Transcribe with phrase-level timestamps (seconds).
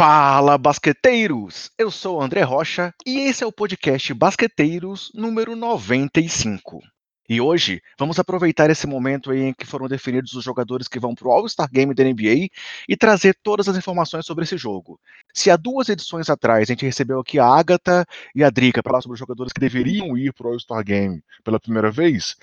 [0.00, 1.70] Fala, basqueteiros!
[1.76, 6.80] Eu sou André Rocha e esse é o podcast Basqueteiros número 95.
[7.28, 11.28] E hoje vamos aproveitar esse momento em que foram definidos os jogadores que vão para
[11.28, 12.48] o All-Star Game da NBA
[12.88, 14.98] e trazer todas as informações sobre esse jogo.
[15.34, 18.92] Se há duas edições atrás a gente recebeu aqui a Agatha e a Drica para
[18.92, 22.36] falar sobre os jogadores que deveriam ir para o All-Star Game pela primeira vez,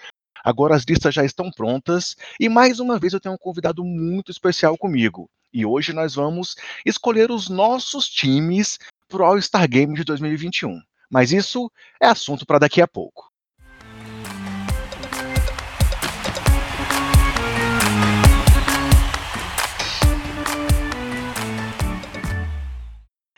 [0.43, 4.31] Agora as listas já estão prontas e mais uma vez eu tenho um convidado muito
[4.31, 5.27] especial comigo.
[5.57, 8.77] E hoje nós vamos escolher os nossos times
[9.09, 10.79] para o All-Star Game de 2021.
[11.09, 13.27] Mas isso é assunto para daqui a pouco.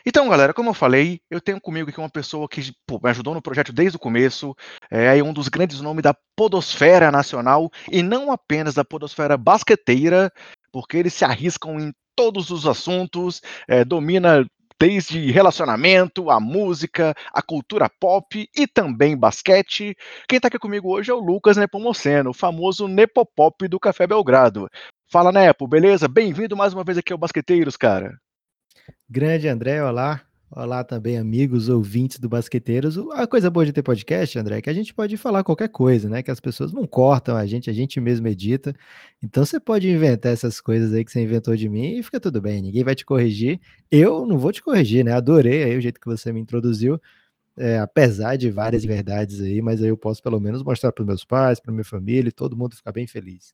[0.05, 3.33] Então, galera, como eu falei, eu tenho comigo aqui uma pessoa que pô, me ajudou
[3.33, 4.55] no projeto desde o começo,
[4.89, 10.33] é um dos grandes nomes da podosfera nacional, e não apenas da podosfera basqueteira,
[10.71, 14.45] porque eles se arriscam em todos os assuntos, é, domina
[14.79, 19.95] desde relacionamento, a música, a cultura pop e também basquete.
[20.27, 24.69] Quem está aqui comigo hoje é o Lucas Nepomuceno, o famoso Nepopop do Café Belgrado.
[25.11, 26.07] Fala, Nepo, beleza?
[26.07, 28.17] Bem-vindo mais uma vez aqui ao Basqueteiros, cara.
[29.09, 30.21] Grande André, olá.
[30.51, 32.97] Olá também, amigos, ouvintes do Basqueteiros.
[33.13, 36.09] A coisa boa de ter podcast, André, é que a gente pode falar qualquer coisa,
[36.09, 36.23] né?
[36.23, 38.75] Que as pessoas não cortam a gente, a gente mesmo edita.
[39.21, 42.41] Então você pode inventar essas coisas aí que você inventou de mim e fica tudo
[42.41, 43.59] bem, ninguém vai te corrigir.
[43.91, 45.13] Eu não vou te corrigir, né?
[45.13, 46.99] Adorei aí o jeito que você me introduziu.
[47.55, 51.23] É, apesar de várias verdades aí, mas aí eu posso pelo menos mostrar para meus
[51.23, 53.53] pais, para minha família e todo mundo ficar bem feliz.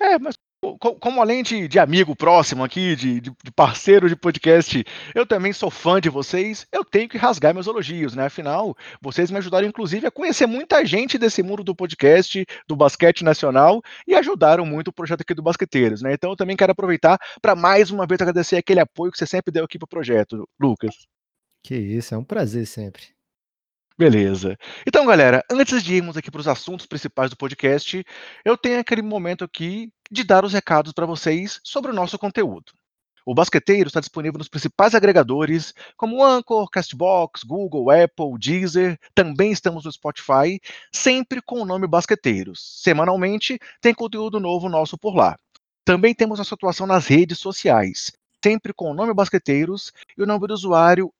[0.00, 0.36] É, mas
[0.78, 5.70] como além de, de, amigo próximo aqui, de, de, parceiro de podcast, eu também sou
[5.70, 8.26] fã de vocês, eu tenho que rasgar meus elogios, né?
[8.26, 13.22] Afinal, vocês me ajudaram, inclusive, a conhecer muita gente desse mundo do podcast, do basquete
[13.22, 16.12] nacional, e ajudaram muito o projeto aqui do Basqueteiros, né?
[16.12, 19.52] Então eu também quero aproveitar para mais uma vez agradecer aquele apoio que você sempre
[19.52, 20.94] deu aqui para o projeto, Lucas.
[21.62, 23.17] Que isso, é um prazer sempre.
[23.98, 24.56] Beleza.
[24.86, 28.04] Então, galera, antes de irmos aqui para os assuntos principais do podcast,
[28.44, 32.72] eu tenho aquele momento aqui de dar os recados para vocês sobre o nosso conteúdo.
[33.26, 38.96] O Basqueteiro está disponível nos principais agregadores, como Anchor, Castbox, Google, Apple, Deezer.
[39.16, 40.60] Também estamos no Spotify,
[40.92, 42.80] sempre com o nome Basqueteiros.
[42.80, 45.36] Semanalmente tem conteúdo novo nosso por lá.
[45.84, 48.12] Também temos nossa atuação nas redes sociais
[48.44, 51.12] sempre com o nome Basqueteiros e o nome do usuário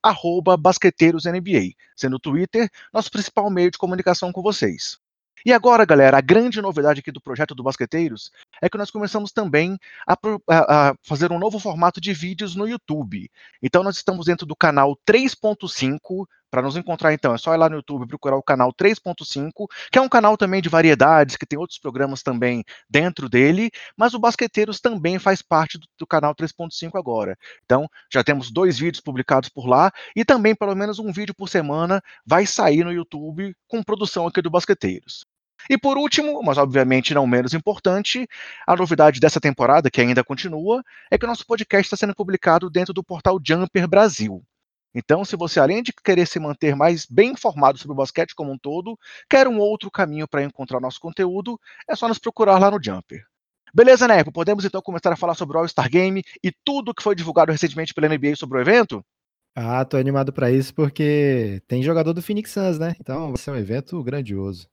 [0.59, 4.99] BasqueteirosNBA, sendo o Twitter nosso principal meio de comunicação com vocês.
[5.47, 9.31] E agora, galera, a grande novidade aqui do projeto do Basqueteiros é que nós começamos
[9.31, 10.15] também a,
[10.49, 13.31] a, a, fazer um novo formato de vídeos no YouTube.
[13.63, 17.69] Então, nós estamos dentro do canal 3.5 para nos encontrar, então, é só ir lá
[17.69, 21.59] no YouTube procurar o canal 3.5, que é um canal também de variedades, que tem
[21.59, 26.99] outros programas também dentro dele, mas o Basqueteiros também faz parte do, do canal 3.5
[26.99, 27.37] agora.
[27.65, 31.49] Então, já temos dois vídeos publicados por lá e também pelo menos um vídeo por
[31.49, 35.25] semana vai sair no YouTube com produção aqui do Basqueteiros.
[35.69, 38.27] E por último, mas obviamente não menos importante,
[38.67, 42.71] a novidade dessa temporada, que ainda continua, é que o nosso podcast está sendo publicado
[42.71, 44.43] dentro do portal Jumper Brasil.
[44.99, 48.51] Então, se você, além de querer se manter mais bem informado sobre o basquete como
[48.51, 48.99] um todo,
[49.31, 53.25] quer um outro caminho para encontrar nosso conteúdo, é só nos procurar lá no Jumper.
[53.73, 54.33] Beleza, Neco?
[54.33, 57.95] Podemos então começar a falar sobre o All-Star Game e tudo que foi divulgado recentemente
[57.95, 59.05] pela NBA sobre o evento?
[59.55, 62.97] Ah, tô animado para isso porque tem jogador do Phoenix Suns, né?
[62.99, 64.69] Então vai ser um evento grandioso.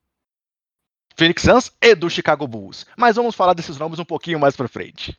[1.16, 2.88] Phoenix Suns e do Chicago Bulls.
[2.98, 5.16] Mas vamos falar desses nomes um pouquinho mais para frente.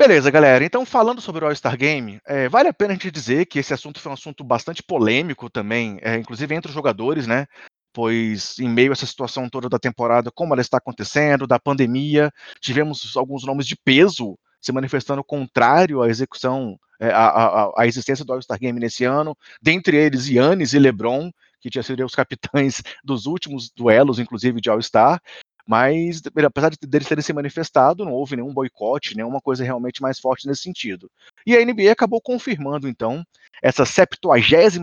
[0.00, 0.64] Beleza, galera.
[0.64, 3.74] Então, falando sobre o All-Star Game, é, vale a pena a gente dizer que esse
[3.74, 7.46] assunto foi um assunto bastante polêmico também, é, inclusive entre os jogadores, né?
[7.92, 12.32] Pois, em meio a essa situação toda da temporada, como ela está acontecendo, da pandemia,
[12.62, 18.32] tivemos alguns nomes de peso se manifestando contrário à execução, à, à, à existência do
[18.32, 21.30] All-Star Game nesse ano, dentre eles Yannis e LeBron,
[21.60, 25.20] que tinham sido os capitães dos últimos duelos, inclusive de All-Star,
[25.70, 30.18] mas apesar de deles terem se manifestado, não houve nenhum boicote, nenhuma coisa realmente mais
[30.18, 31.08] forte nesse sentido.
[31.46, 33.24] E a NBA acabou confirmando, então,
[33.62, 34.18] essa 70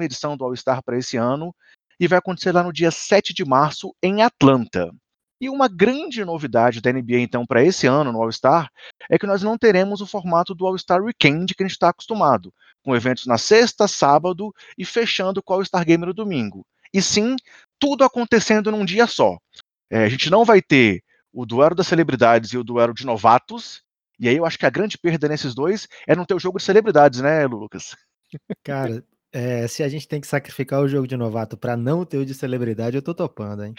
[0.02, 1.54] edição do All-Star para esse ano,
[2.00, 4.90] e vai acontecer lá no dia 7 de março, em Atlanta.
[5.42, 8.72] E uma grande novidade da NBA, então, para esse ano no All-Star,
[9.10, 12.54] é que nós não teremos o formato do All-Star Weekend que a gente está acostumado,
[12.82, 16.66] com eventos na sexta, sábado e fechando com o All-Star Game no domingo.
[16.94, 17.36] E sim,
[17.78, 19.38] tudo acontecendo num dia só.
[19.90, 21.02] É, a gente não vai ter
[21.32, 23.82] o duelo das celebridades e o duelo de novatos.
[24.20, 26.58] E aí eu acho que a grande perda nesses dois é não ter o jogo
[26.58, 27.96] de celebridades, né, Lucas?
[28.64, 32.18] Cara, É, se a gente tem que sacrificar o jogo de novato para não ter
[32.18, 33.74] o de celebridade, eu tô topando, hein.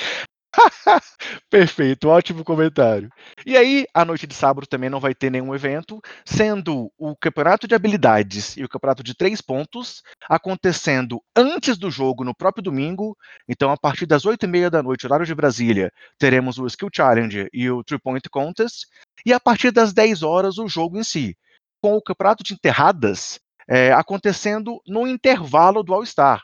[1.51, 3.11] Perfeito, ótimo comentário.
[3.45, 7.69] E aí, a noite de sábado também não vai ter nenhum evento, sendo o campeonato
[7.69, 13.17] de habilidades e o campeonato de 3 pontos acontecendo antes do jogo no próprio domingo.
[13.49, 18.01] Então, a partir das 20h30, horário de Brasília, teremos o Skill Challenge e o Three
[18.01, 18.87] Point Contest.
[19.25, 21.37] E a partir das 10 horas o jogo em si,
[21.83, 26.43] com o campeonato de enterradas é, acontecendo no intervalo do All-Star.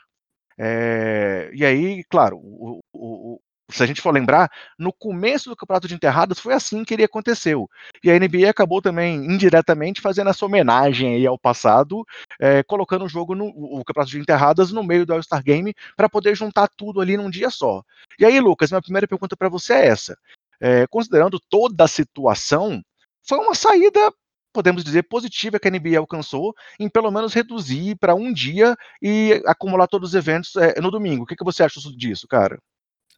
[0.57, 3.39] É, e aí, claro, o, o,
[3.69, 7.03] se a gente for lembrar, no começo do campeonato de enterradas foi assim que ele
[7.03, 7.67] aconteceu.
[8.03, 12.05] E a NBA acabou também indiretamente fazendo essa homenagem aí ao passado,
[12.39, 16.09] é, colocando o jogo no o campeonato de enterradas no meio do All-Star Game para
[16.09, 17.81] poder juntar tudo ali num dia só.
[18.19, 20.17] E aí, Lucas, minha primeira pergunta para você é essa:
[20.59, 22.81] é, considerando toda a situação,
[23.27, 24.11] foi uma saída
[24.53, 29.43] podemos dizer, positiva que a NBA alcançou em pelo menos reduzir para um dia e
[29.45, 31.23] acumular todos os eventos é, no domingo.
[31.23, 32.57] O que, que você acha disso, cara?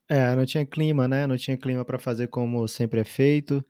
[0.09, 3.65] É, não tinha clima, né, não tinha clima para fazer como sempre é feito.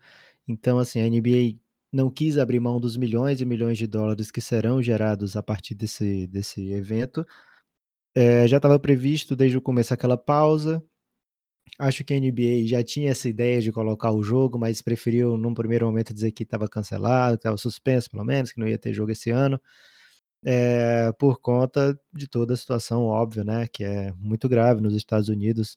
[0.47, 1.59] Então, assim, a NBA
[1.93, 5.75] não quis abrir mão dos milhões e milhões de dólares que serão gerados a partir
[5.75, 7.25] desse desse evento.
[8.15, 10.83] Eh, já estava previsto desde o começo aquela pausa.
[11.79, 15.53] Acho que a NBA já tinha essa ideia de colocar o jogo, mas preferiu num
[15.53, 18.93] primeiro momento dizer que estava cancelado, que estava suspenso pelo menos, que não ia ter
[18.93, 19.61] jogo esse ano.
[20.45, 25.29] Eh, por conta de toda a situação óbvia, né, que é muito grave nos Estados
[25.29, 25.75] Unidos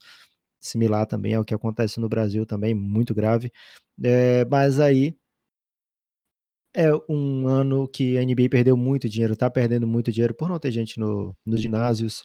[0.61, 3.53] similar também ao que acontece no Brasil também, muito grave.
[4.03, 5.17] Eh, mas aí
[6.75, 10.59] é um ano que a NBA perdeu muito dinheiro, tá perdendo muito dinheiro por não
[10.59, 12.25] ter gente no nos ginásios,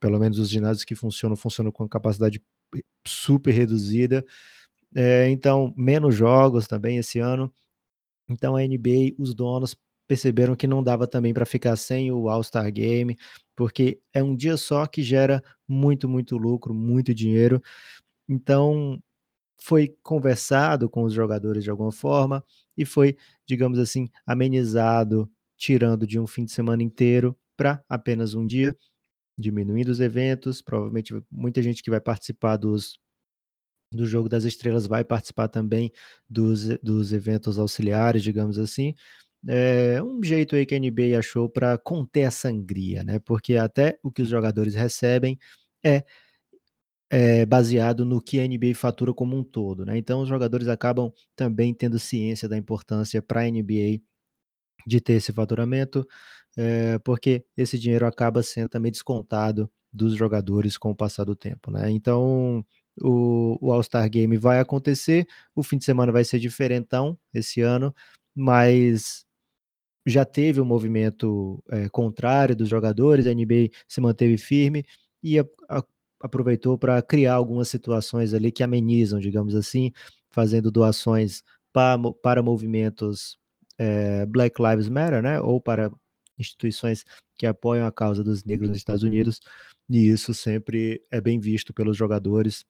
[0.00, 2.42] pelo menos os ginásios que funcionam, funcionam com capacidade
[3.06, 4.24] super reduzida.
[4.96, 7.52] Eh, então, menos jogos também esse ano.
[8.28, 9.76] Então a NBA, os donos
[10.08, 13.16] perceberam que não dava também para ficar sem o All-Star Game,
[13.56, 17.62] porque é um dia só que gera muito, muito lucro, muito dinheiro.
[18.28, 19.00] Então,
[19.58, 22.44] foi conversado com os jogadores de alguma forma
[22.76, 23.16] e foi,
[23.46, 28.76] digamos assim, amenizado, tirando de um fim de semana inteiro para apenas um dia,
[29.38, 32.98] diminuindo os eventos, provavelmente muita gente que vai participar dos
[33.92, 35.92] do jogo das estrelas vai participar também
[36.28, 38.94] dos dos eventos auxiliares, digamos assim.
[39.44, 43.98] É um jeito aí que a NBA achou para conter a sangria, né, porque até
[44.02, 45.38] o que os jogadores recebem
[45.84, 46.04] é
[47.10, 51.12] é baseado no que a NBA fatura como um todo, né, então os jogadores acabam
[51.36, 54.02] também tendo ciência da importância para a NBA
[54.88, 56.06] de ter esse faturamento,
[56.58, 61.70] eh, porque esse dinheiro acaba sendo também descontado dos jogadores com o passar do tempo,
[61.72, 61.90] né.
[61.92, 62.64] Então,
[63.02, 67.94] o o All-Star Game vai acontecer, o fim de semana vai ser diferentão esse ano,
[68.36, 69.25] mas
[70.06, 74.84] já teve um movimento, eh, contrário dos jogadores, a NBA se manteve firme
[75.22, 75.82] e a a
[76.20, 79.92] aproveitou para criar algumas situações ali que amenizam, digamos assim,
[80.30, 81.42] fazendo doações
[81.72, 83.38] pa para movimentos,
[83.78, 85.90] eh, Black Lives Matter, né, ou para
[86.38, 87.04] instituições
[87.38, 89.40] que apoiam a causa dos negros nos Estados Unidos,
[89.90, 92.64] e isso sempre é bem visto pelos jogadores,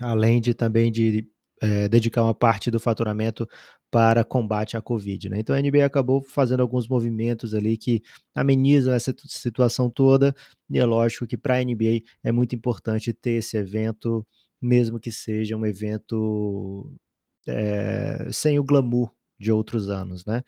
[0.00, 1.28] além de também de,
[1.62, 3.48] eh, dedicar uma parte do faturamento
[3.90, 5.38] para combate à covid, né.
[5.40, 8.02] Então a NBA acabou fazendo alguns movimentos ali que
[8.34, 10.34] amenizam essa situação toda,
[10.70, 14.26] e é lógico que para a NBA é muito importante ter esse evento,
[14.60, 16.92] mesmo que seja um evento,
[17.46, 20.42] eh, sem o glamour de outros anos, né.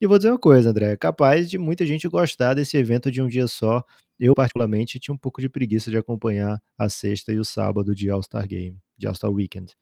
[0.00, 3.22] E vou dizer uma coisa André, é capaz de muita gente gostar desse evento de
[3.22, 3.84] um dia só,
[4.18, 8.10] eu particularmente tinha um pouco de preguiça de acompanhar a sexta e o sábado de
[8.10, 9.74] All-Star Game, de All-Star Weekend.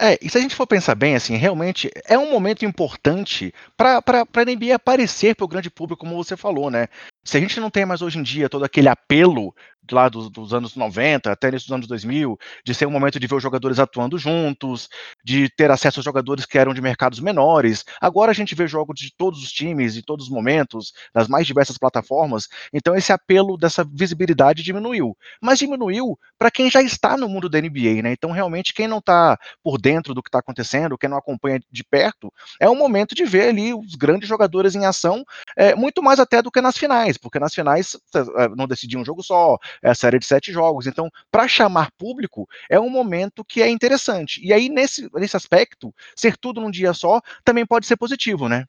[0.00, 4.02] É, e se a gente for pensar bem, assim, realmente é um momento importante para
[4.02, 6.86] pra NBA aparecer para o grande público, como você falou, né.
[7.24, 9.54] Se a gente não tem mais hoje em dia todo aquele apelo
[9.94, 13.34] lá dos dos anos 90 até dos anos 2000, de ser um momento de ver
[13.36, 14.88] os jogadores atuando juntos,
[15.24, 18.98] de ter acesso aos jogadores que eram de mercados menores, agora a gente vê jogos
[18.98, 23.56] de todos os times, de todos os momentos, das mais diversas plataformas, então esse apelo
[23.56, 25.16] dessa visibilidade diminuiu.
[25.40, 28.98] Mas diminuiu para quem já está no mundo da NBA, né, então realmente quem não
[28.98, 33.14] está por dentro do que está acontecendo, quem não acompanha de perto, é um momento
[33.14, 35.24] de ver ali os grandes jogadores em ação,
[35.56, 39.04] eh, muito mais até do que nas finais, porque nas finais eh, não decidia um
[39.04, 43.44] jogo só, é a série de 7 jogos, então para chamar público, é um momento
[43.44, 44.40] que é interessante.
[44.44, 48.66] E aí nesse nesse aspecto, ser tudo num dia só, também pode ser positivo, né.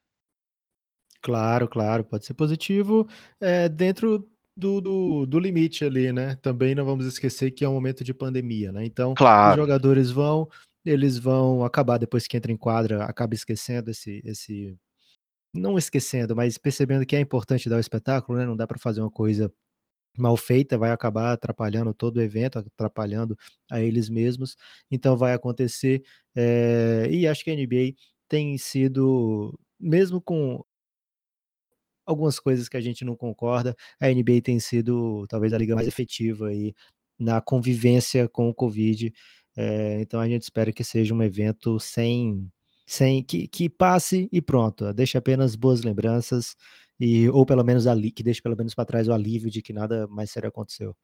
[1.22, 3.08] Claro, claro, pode ser positivo,
[3.42, 7.74] eh, dentro do do do limite ali, né, também não vamos esquecer que é um
[7.74, 9.54] momento de pandemia, né, então os Claro.
[9.54, 10.48] jogadores vão
[10.86, 14.76] eles vão acabar depois que entra em quadra, acaba esquecendo esse esse
[15.54, 18.46] não esquecendo, mas percebendo que é importante dar o espetáculo, né?
[18.46, 19.52] Não dá para fazer uma coisa
[20.18, 23.38] mal feita, vai acabar atrapalhando todo o evento, atrapalhando
[23.70, 24.56] a eles mesmos.
[24.92, 26.04] Então vai acontecer.
[26.36, 27.94] É, e acho que a NBA
[28.28, 30.64] tem sido, mesmo com
[32.06, 35.88] algumas coisas que a gente não concorda, a NBA tem sido talvez a liga mais
[35.88, 36.74] efetiva aí
[37.20, 39.14] na convivência com o Covid.
[39.56, 42.50] É, então a gente espera que seja um evento sem,
[42.86, 46.56] sem que, que passe e pronto, deixe apenas boas lembranças
[47.00, 49.74] e ou pelo menos ali que deixe pelo menos para trás o alívio de que
[49.74, 50.96] nada mais sério aconteceu.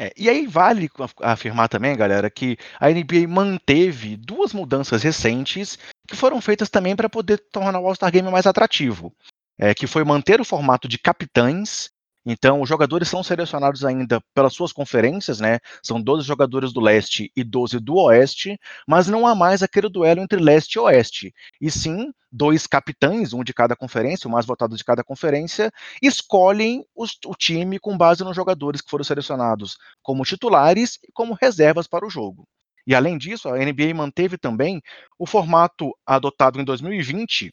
[0.00, 0.88] É, e aí vale
[1.20, 7.08] afirmar também, galera, que a NBA manteve duas mudanças recentes que foram feitas também para
[7.08, 9.12] poder tornar o All-Star Game mais atrativo.
[9.60, 11.90] É, que foi manter o formato de capitães
[12.30, 15.58] então, os jogadores são selecionados ainda pelas suas conferências, né?
[15.82, 20.20] São 12 jogadores do leste e 12 do oeste, mas não há mais aquele duelo
[20.20, 21.32] entre leste e oeste.
[21.58, 26.84] E sim, dois capitães, um de cada conferência, o mais votado de cada conferência, escolhem
[26.94, 31.86] os, o time com base nos jogadores que foram selecionados como titulares e como reservas
[31.86, 32.46] para o jogo.
[32.86, 34.82] E além disso, a NBA manteve também
[35.18, 37.50] o formato adotado em 2020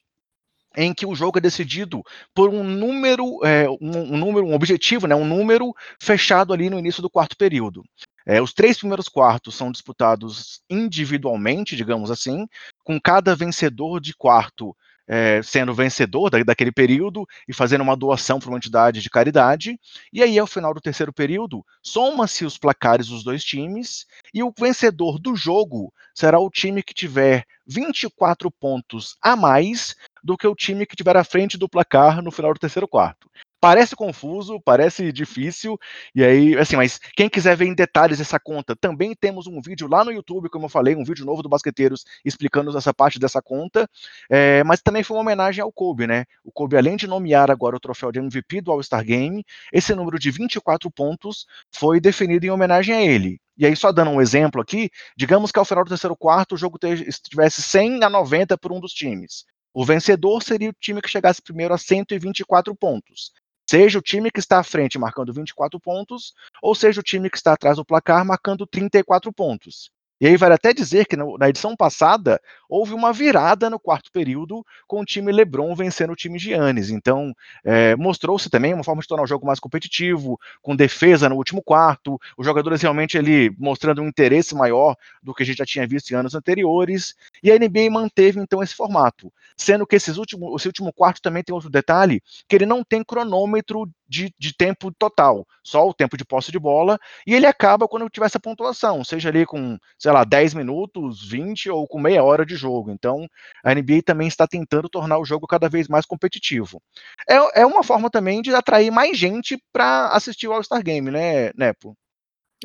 [0.75, 2.03] em que o jogo é decidido
[2.33, 6.79] por um número, é, um, um, número, um objetivo, né, um número fechado ali no
[6.79, 7.83] início do quarto período.
[8.25, 12.47] É, os três primeiros quartos são disputados individualmente, digamos assim,
[12.83, 14.75] com cada vencedor de quarto
[15.07, 19.79] é, sendo vencedor da, daquele período e fazendo uma doação para uma entidade de caridade.
[20.11, 24.53] E aí, ao final do terceiro período, soma-se os placares dos dois times e o
[24.57, 30.55] vencedor do jogo será o time que tiver 24 pontos a mais do que o
[30.55, 33.29] time que tiver à frente do placar no final do terceiro quarto.
[33.65, 35.75] Parece confuso, parece difícil,
[36.13, 39.87] e aí, assim, mas quem quiser ver em detalhes essa conta, também temos um vídeo
[39.87, 43.41] lá no YouTube, como eu falei, um vídeo novo do Basqueteiros explicando essa parte dessa
[43.41, 43.89] conta,
[44.29, 46.25] é, mas também foi uma homenagem ao Kobe, né?
[46.43, 49.43] O Kobe, além de nomear agora o troféu de MVP do All-Star Game,
[49.73, 53.41] esse número de 24 pontos foi definido em homenagem a ele.
[53.57, 56.57] E aí, só dando um exemplo aqui, digamos que ao final do terceiro quarto o
[56.57, 59.43] jogo estivesse 100 a 90 por um dos times.
[59.73, 63.33] O vencedor seria o time que chegasse primeiro a 124 pontos.
[63.67, 67.37] Seja o time que está à frente marcando 24 pontos, ou seja o time que
[67.37, 69.91] está atrás do placar marcando 34 pontos.
[70.19, 74.65] E aí vale até dizer que na edição passada houve uma virada no quarto período
[74.87, 76.89] com o time LeBron vencendo o time Giannis.
[76.89, 81.35] Então é, mostrou-se também uma forma de tornar o jogo mais competitivo, com defesa no
[81.35, 85.65] último quarto, os jogadores realmente ali mostrando um interesse maior do que a gente já
[85.65, 87.15] tinha visto em anos anteriores.
[87.43, 91.43] E a NBA manteve então esse formato, sendo que esses último, esse último quarto também
[91.43, 96.17] tem outro detalhe, que ele não tem cronômetro de, de, tempo total, só o tempo
[96.17, 100.11] de posse de bola, e ele acaba quando tiver essa pontuação, seja ali com, sei
[100.11, 102.91] lá, 10 minutos, 20 ou com meia hora de jogo.
[102.91, 103.27] Então,
[103.63, 106.81] a NBA também está tentando tornar o jogo cada vez mais competitivo.
[107.29, 111.51] É, é uma forma também de atrair mais gente para assistir o All-Star Game, né,
[111.55, 111.97] Nepo?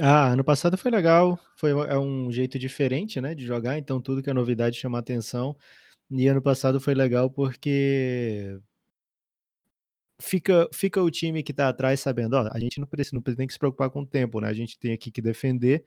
[0.01, 4.23] Ah, ano passado foi legal, foi é um jeito diferente, né, de jogar, então tudo
[4.23, 5.57] que é novidade chama atenção.
[6.11, 8.59] E ano passado foi legal porque
[10.21, 13.47] fica, fica o time que está atrás sabendo, ó, a gente não precisa, não tem
[13.47, 14.49] que se preocupar com o tempo, né?
[14.49, 15.85] A gente tem aqui que defender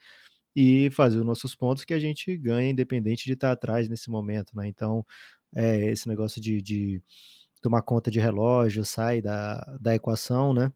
[0.55, 4.09] e fazer os nossos pontos que a gente ganha, independente de estar tá atrás nesse
[4.09, 4.67] momento, né?
[4.67, 5.05] Então,
[5.55, 7.01] é, esse negócio de, de
[7.61, 10.71] tomar conta de relógio sai da, da equação, né?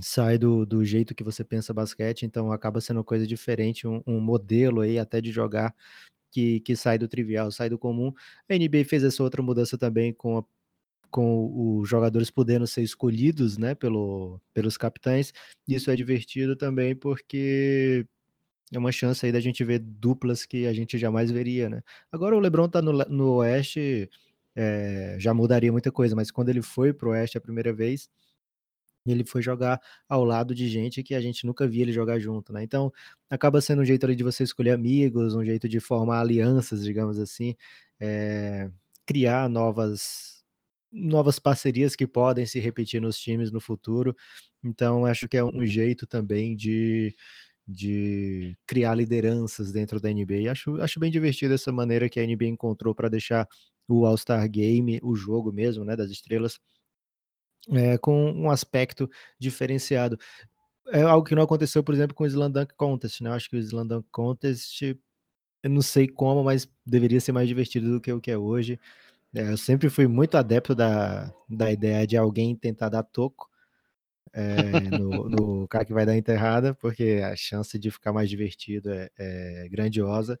[0.00, 4.20] Sai do, do jeito que você pensa basquete, então acaba sendo coisa diferente, um, um
[4.20, 5.74] modelo aí até de jogar
[6.34, 8.12] que, que sai do trivial, sai do comum.
[8.50, 10.44] A NBA fez essa outra mudança também com a
[11.14, 15.32] com os jogadores podendo ser escolhidos, né, pelo, pelos capitães.
[15.66, 18.04] Isso é divertido também porque
[18.72, 21.82] é uma chance aí da gente ver duplas que a gente jamais veria, né?
[22.10, 24.10] Agora o LeBron tá no, no Oeste,
[24.56, 28.10] é, já mudaria muita coisa, mas quando ele foi pro Oeste a primeira vez,
[29.06, 32.52] ele foi jogar ao lado de gente que a gente nunca via ele jogar junto,
[32.52, 32.64] né?
[32.64, 32.92] Então,
[33.30, 37.20] acaba sendo um jeito ali de você escolher amigos, um jeito de formar alianças, digamos
[37.20, 37.54] assim,
[38.00, 38.68] é,
[39.06, 40.33] criar novas
[40.94, 44.16] novas parcerias que podem se repetir nos times no futuro.
[44.62, 47.14] Então, acho que é um jeito também de,
[47.66, 50.50] de criar lideranças dentro da NBA.
[50.52, 53.48] Acho, acho bem divertido essa maneira que a NBA encontrou para deixar
[53.88, 56.58] o All-Star Game, o jogo mesmo, né, das estrelas,
[57.70, 59.08] é, com um aspecto
[59.38, 60.18] diferenciado.
[60.88, 63.30] É algo que não aconteceu, por exemplo, com o Slam Dunk Contest, né?
[63.30, 64.82] Acho que o Slam Dunk Contest,
[65.62, 68.78] eu não sei como, mas deveria ser mais divertido do que o que é hoje.
[69.34, 73.50] É, eu sempre fui muito adepto da, da ideia de alguém tentar dar toco
[74.32, 74.42] é,
[75.00, 79.10] no, no, cara que vai dar enterrada, porque a chance de ficar mais divertido é,
[79.18, 80.38] é, grandiosa,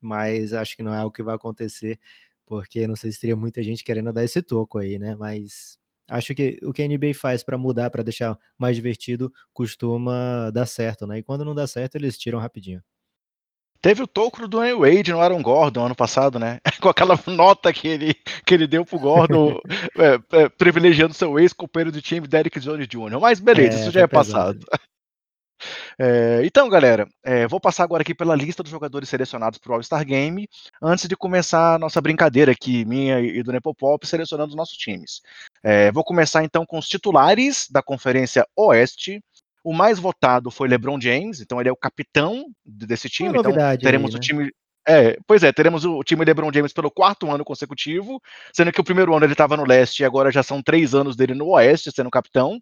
[0.00, 1.98] mas acho que não é o que vai acontecer.
[2.46, 5.16] porque não sei se teria muita gente querendo dar esse toco aí, né?
[5.16, 10.50] Mas acho que o que a NBA faz para mudar, para deixar mais divertido, costuma
[10.52, 11.18] dar certo, né?
[11.18, 12.82] E quando não dá certo, eles tiram rapidinho.
[13.80, 16.60] Teve o toco do Dwayne Wade no Aaron Gordon ano passado, né?
[16.80, 18.14] Com aquela nota que ele,
[18.44, 19.60] que ele deu pro Gordon,
[19.98, 23.20] é, é, privilegiando seu ex-companheiro de time, Derek Jones Jr.
[23.20, 24.66] Mas beleza, é, isso já é passado.
[25.98, 29.74] É, então, galera, é, vou passar agora aqui pela lista dos jogadores selecionados para o
[29.74, 30.46] All-Star Game,
[30.82, 35.22] antes de começar a nossa brincadeira aqui, minha e do Nepopop, selecionando os nossos times.
[35.62, 39.22] É, vou começar então com os titulares da Conferência Oeste.
[39.66, 43.30] O mais votado foi LeBron James, então ele é o capitão desse time.
[43.30, 44.16] Uma então teremos aí, né?
[44.16, 44.52] o time.
[44.86, 48.84] É, pois é, teremos o time LeBron James pelo quarto ano consecutivo, sendo que o
[48.84, 51.90] primeiro ano ele estava no leste e agora já são três anos dele no oeste,
[51.90, 52.60] sendo capitão.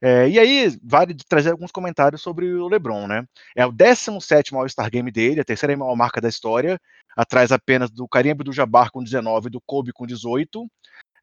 [0.00, 3.24] É, e aí, vale trazer alguns comentários sobre o LeBron, né?
[3.56, 6.78] É o 17 All-Star Game dele, a terceira maior marca da história,
[7.16, 10.68] atrás apenas do Kareem Abdul-Jabbar com 19 e do Kobe com 18.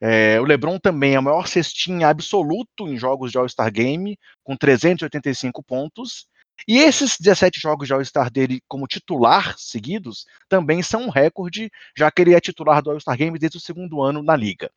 [0.01, 4.58] É, o LeBron também é o maior cestinha absoluto em jogos de All-Star Game, com
[4.58, 6.25] 385 pontos.
[6.67, 12.10] E esses 17 jogos de All-Star dele como titular seguidos também são um recorde, já
[12.10, 14.72] que ele é titular do All-Star Game desde o segundo ano na liga.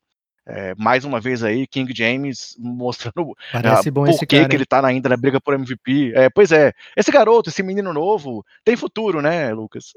[0.47, 4.85] É, mais uma vez aí, King James mostrando Parece bom por que, que ele tá
[4.85, 6.13] ainda na briga por MVP.
[6.15, 9.91] É, pois é, esse garoto, esse menino novo, tem futuro, né, Lucas?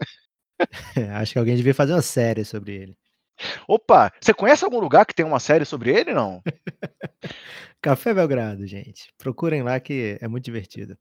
[1.20, 2.96] Acho que alguém devia fazer uma série sobre ele.
[3.66, 6.42] Opa, você conhece algum lugar que tem uma série sobre ele, não?
[7.80, 9.12] Café Belgrado, gente.
[9.18, 10.96] Procurem lá que é muito divertido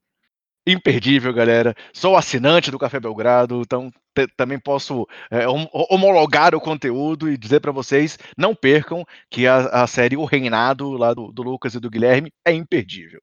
[0.72, 1.74] imperdível, galera.
[1.92, 3.90] Sou assinante do Café Belgrado, então
[4.36, 9.86] também posso é, homologar o conteúdo e dizer para vocês, não percam que a, a,
[9.86, 13.20] série O Reinado, lá do, do Lucas e do Guilherme, é imperdível.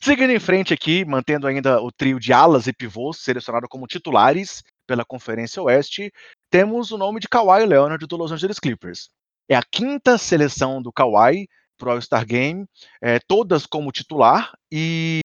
[0.00, 4.62] Seguindo em frente aqui, mantendo ainda o trio de alas e pivôs selecionado como titulares
[4.86, 6.12] pela Conferência Oeste,
[6.50, 9.10] temos o nome de Kawhi Leonard do Los Angeles Clippers.
[9.48, 12.66] É a quinta seleção do Kawhi para o All-Star Game,
[13.00, 15.20] é, todas como titular, e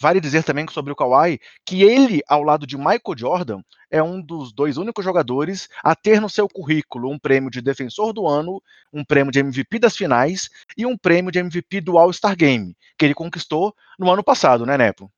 [0.00, 4.20] Vale dizer também sobre o Kawhi que ele, ao lado de Michael Jordan, é um
[4.20, 8.62] dos dois únicos jogadores a ter no seu currículo um prêmio de defensor do ano,
[8.92, 13.04] um prêmio de MVP das finais e um prêmio de MVP do All-Star Game, que
[13.04, 15.12] ele conquistou no ano passado, né, Nepo?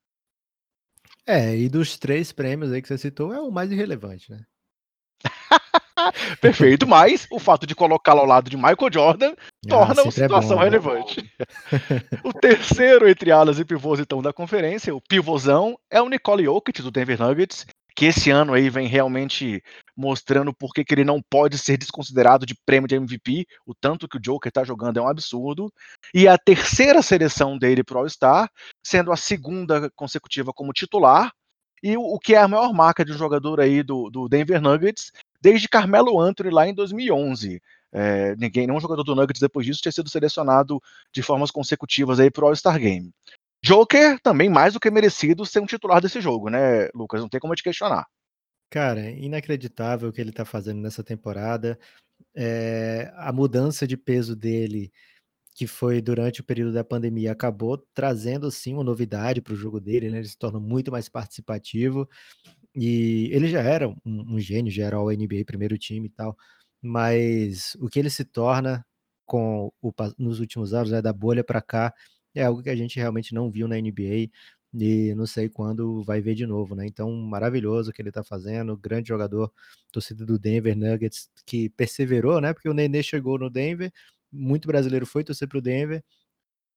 [1.27, 4.45] É, e dos três prêmios aí que você citou, é o mais irrelevante, né?
[6.41, 10.53] Perfeito, mas o fato de colocá-lo ao lado de Michael Jordan ah, torna a situação
[10.53, 10.65] é bom, né?
[10.65, 11.33] relevante.
[12.25, 16.83] o terceiro entre alas e pivôs então da conferência, o pivôzão, é o Nicole Jokic
[16.83, 19.63] do Denver Nuggets, que esse ano aí vem realmente
[19.97, 24.17] mostrando por que ele não pode ser desconsiderado de prêmio de MVP, o tanto que
[24.17, 25.73] o Joker está jogando é um absurdo.
[26.13, 28.51] E a terceira seleção dele para All-Star,
[28.85, 31.31] sendo a segunda consecutiva como titular,
[31.85, 34.59] e o, o, que é a maior marca de um jogador aí do, do Denver
[34.59, 37.61] Nuggets, desde Carmelo Anthony lá em 2011.
[37.93, 42.31] É, ninguém, nenhum jogador do Nuggets depois disso tinha sido selecionado de formas consecutivas aí
[42.35, 43.13] o All-Star Game.
[43.63, 47.21] Joker também mais do que merecido ser um titular desse jogo, né, Lucas?
[47.21, 48.07] Não tem como te questionar.
[48.71, 51.79] Cara, inacreditável o que ele está fazendo nessa temporada.
[52.35, 54.91] É, a mudança de peso dele,
[55.55, 59.81] que foi durante o período da pandemia, acabou trazendo sim uma novidade para o jogo
[59.81, 60.19] dele, né?
[60.19, 62.09] Ele se torna muito mais participativo.
[62.75, 66.37] E ele já era um, um gênio, já era o NBA primeiro time e tal,
[66.83, 68.85] mas o que ele se torna
[69.27, 71.95] com o, nos últimos anos, né, da bolha para cá,
[72.35, 74.31] é algo que a gente realmente não viu na NBA
[74.77, 76.85] e não sei quando vai ver de novo, né?
[76.87, 79.53] Então, maravilhoso o que ele tá fazendo, grande jogador,
[79.93, 82.53] torcida do Denver Nuggets, que perseverou, né?
[82.53, 83.93] Porque o Nenê chegou no Denver,
[84.35, 86.03] muito brasileiro foi torcer pro Denver,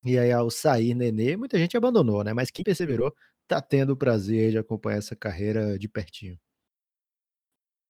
[0.06, 2.34] e aí ao sair Nenê, muita gente abandonou, né?
[2.34, 3.14] Mas quem perseverou
[3.48, 6.38] tá tendo o prazer de acompanhar essa carreira de pertinho.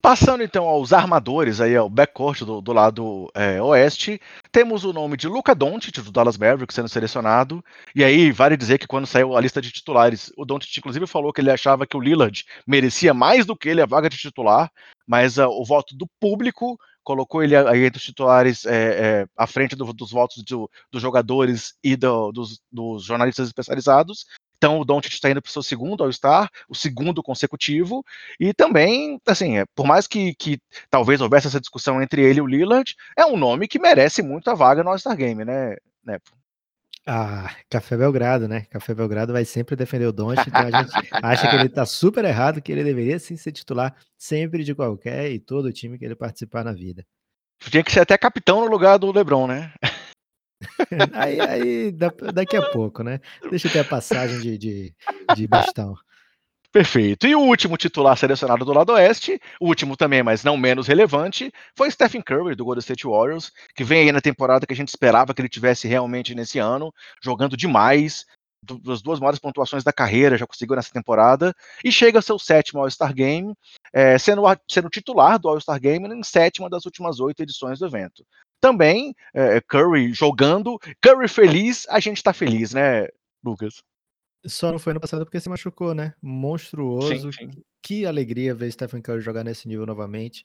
[0.02, 5.18] Passando então aos armadores, aí ao backcourt do, do lado é, oeste, temos o nome
[5.18, 7.64] de Luca Doncic, do Dallas Mavericks, sendo selecionado.
[7.96, 11.34] E aí vale dizer que quando saiu a lista de titulares, o Doncic inclusive falou
[11.34, 14.72] que ele achava que o Lillard merecia mais do que ele a vaga de titular,
[15.06, 19.48] mas uh, o voto do público colocou ele aí entre os titulares é, é, à
[19.48, 24.26] frente do, dos votos do, dos jogadores e do, dos, dos, jornalistas especializados.
[24.58, 28.04] Então o Doncic está indo para o seu segundo All-Star, o segundo consecutivo,
[28.38, 32.42] e também, assim, é, por mais que, que talvez houvesse essa discussão entre ele e
[32.42, 36.37] o Lillard, é um nome que merece muito a vaga no All-Star Game, né, Nepo?
[37.10, 38.66] Ah, Café Belgrado, né?
[38.70, 42.26] Café Belgrado vai sempre defender o Doncic, então a gente acha que ele tá super
[42.26, 46.18] errado, que ele deveria sim ser titular sempre de qualquer e todo time que ele
[46.18, 47.06] participar na vida.
[47.62, 49.72] Tinha que ser até capitão no lugar do LeBron, né?
[51.14, 51.92] aí, aí
[52.34, 53.22] daqui a pouco, né?
[53.50, 54.96] Deixa eu ter a passagem de, de,
[55.34, 55.96] de bastão.
[56.78, 57.26] Perfeito.
[57.26, 61.52] E o último titular selecionado do lado oeste, o último também, mas não menos relevante,
[61.76, 64.90] foi Stephen Curry, do Golden State Warriors, que vem aí na temporada que a gente
[64.90, 68.28] esperava que ele tivesse realmente nesse ano, jogando demais,
[68.62, 71.52] das duas maiores pontuações da carreira, já conseguiu nessa temporada,
[71.84, 73.56] e chega ao seu sétimo All-Star Game,
[73.92, 78.24] é, sendo, sendo titular do All-Star Game em sétima das últimas oito edições do evento.
[78.62, 83.08] Também, é, Curry jogando, Curry feliz, a gente tá feliz, né,
[83.44, 83.82] Lucas?
[84.46, 86.14] Só não foi ano passado porque se machucou, né?
[86.22, 87.32] Monstruoso.
[87.32, 87.64] Sim, sim.
[87.82, 90.44] Que alegria ver Stephen Curry jogar nesse nível novamente.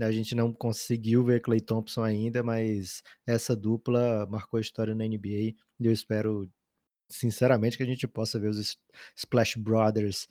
[0.00, 5.04] A gente não conseguiu ver Clay Thompson ainda, mas essa dupla marcou a história na
[5.04, 6.48] NBA e eu espero,
[7.10, 8.78] sinceramente, que a gente possa ver os
[9.16, 10.28] Splash Brothers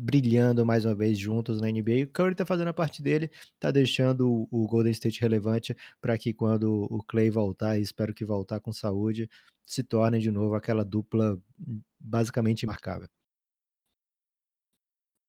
[0.00, 2.04] brilhando mais uma vez juntos na NBA.
[2.04, 6.32] O Curry tá fazendo a parte dele, tá deixando o Golden State relevante para que
[6.32, 9.28] quando o Clay voltar, e espero que voltar com saúde,
[9.66, 11.38] se torne de novo aquela dupla
[11.98, 13.08] basicamente imarcável.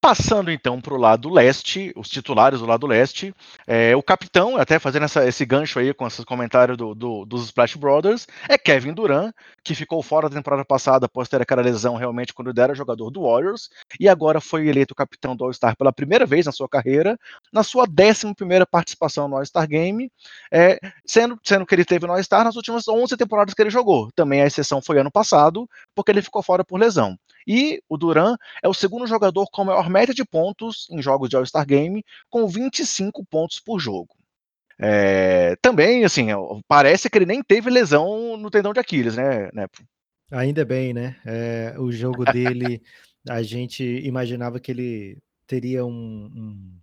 [0.02, 3.36] Passando então para o lado leste, os titulares do lado leste,
[3.68, 7.46] é, o capitão, até fazendo essa, esse gancho aí com esses comentários do, do, dos
[7.46, 9.32] Splash Brothers, é Kevin Durant,
[9.64, 13.12] que ficou fora da temporada passada após ter aquela lesão realmente quando ele era jogador
[13.12, 17.16] do Warriors, e agora foi eleito capitão do All-Star pela primeira vez na sua carreira,
[17.52, 18.34] na sua 11
[18.70, 20.12] participação no All-Star Game,
[20.52, 24.10] é, sendo, sendo que ele teve no All-Star nas últimas 11 temporadas que ele jogou.
[24.16, 27.18] Também a exceção foi ano passado, porque ele ficou fora por lesão.
[27.46, 31.30] E o Duran é o segundo jogador com a maior média de pontos em jogos
[31.30, 34.16] de All-Star Game, com 25 pontos por jogo.
[34.80, 36.28] É, também, assim,
[36.68, 39.84] parece que ele nem teve lesão no tendão de Aquiles, né, Nepo?
[40.32, 41.18] Ainda bem, né?
[41.26, 42.82] É, o jogo dele,
[43.30, 46.80] a gente imaginava que ele teria um, um,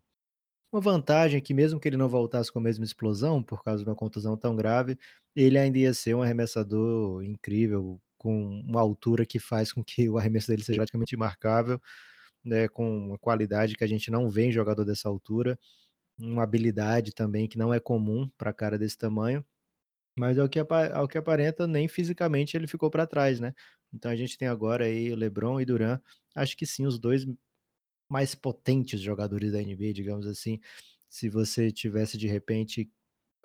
[0.73, 3.89] uma vantagem que mesmo que ele não voltasse com a mesma explosão, por causa de
[3.91, 4.99] uma contusão tão grave,
[5.35, 10.19] ele ainda ia ser um arremessador incrível, com uma altura que faz com que o
[10.19, 11.81] arremesso dele seja praticamente imarcável,
[12.45, 15.59] né, com uma qualidade que a gente não vê em jogador dessa altura,
[16.19, 19.45] uma habilidade também que não é comum para cara desse tamanho,
[20.19, 20.59] mas ao que,
[20.95, 23.55] ao que aparenta, nem fisicamente ele ficou para trás, né?
[23.93, 26.01] Então a gente tem agora aí LeBron e Duran,
[26.35, 27.25] acho que sim, os dois
[28.09, 30.61] mais potentes jogadores da NBA, digamos assim.
[31.09, 32.91] Se você tivesse de repente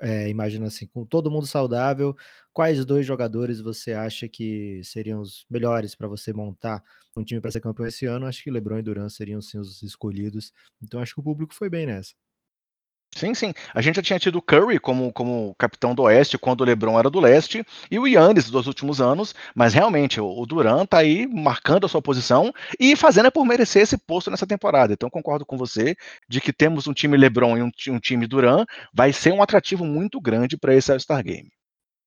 [0.02, 2.16] é, imagina assim, com todo mundo saudável,
[2.52, 6.84] quais dois jogadores você acha que seriam os melhores para você montar
[7.16, 8.26] um time para ser campeão esse ano?
[8.26, 10.52] Acho que LeBron e Durant seriam sim os escolhidos.
[10.82, 12.14] Então acho que o público foi bem nessa.
[13.16, 13.54] Sim, sim.
[13.74, 16.98] A gente já tinha tido o Curry como, como capitão do Oeste quando o LeBron
[16.98, 21.28] era do Leste e o Yannis dos últimos anos, mas realmente o, Durant tá aí
[21.28, 24.94] marcando a sua posição e fazendo é por merecer esse posto nessa temporada.
[24.94, 25.96] Então concordo com você
[26.28, 29.86] de que temos um time LeBron e um, um time Durant, vai ser um atrativo
[29.86, 31.50] muito grande para esse All-Star Game.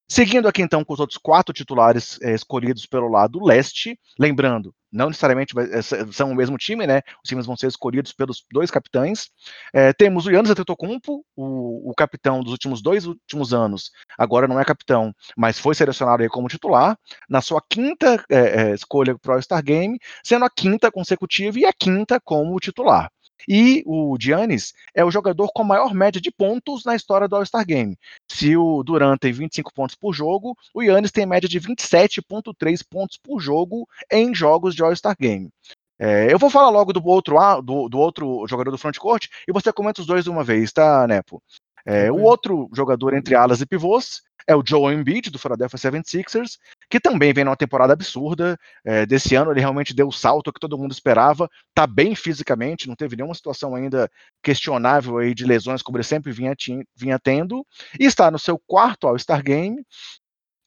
[0.09, 5.09] Seguindo aqui então com os outros quatro titulares é, escolhidos pelo lado leste, lembrando, não
[5.09, 7.03] necessariamente é, são o mesmo time, né?
[7.23, 9.29] Os times vão ser escolhidos pelos dois capitães.
[9.73, 14.61] É, temos o Yannis Antetokounmpo, o, o capitão dos últimos dois últimos anos, agora não
[14.61, 16.97] é capitão, mas foi selecionado aí como titular,
[17.29, 21.73] na sua quinta é, escolha para o All-Star Game, sendo a quinta consecutiva e a
[21.73, 23.11] quinta como titular.
[23.49, 27.37] E o Giannis é o jogador com a maior média de pontos na história do
[27.37, 27.97] All-Star Game.
[28.31, 33.19] Se o Durant tem 25 pontos por jogo, o Giannis tem média de 27,3 pontos
[33.23, 35.51] por jogo em jogos de All-Star Game.
[35.99, 39.73] É, eu vou falar logo do outro, do, do outro jogador do frontcourt e você
[39.73, 41.43] comenta os dois de uma vez, tá, Nepo?
[41.87, 46.59] É, o outro jogador entre alas e pivôs é o Joe Embiid, do Philadelphia 76ers,
[46.89, 48.59] que também vem numa temporada absurda.
[48.85, 52.89] É, desse ano ele realmente deu o salto que todo mundo esperava, tá bem fisicamente,
[52.89, 54.11] não teve nenhuma situação ainda
[54.43, 56.55] questionável aí de lesões, como ele sempre vinha,
[56.95, 57.67] vinha tendo,
[57.99, 59.85] e está no seu quarto All-Star Game,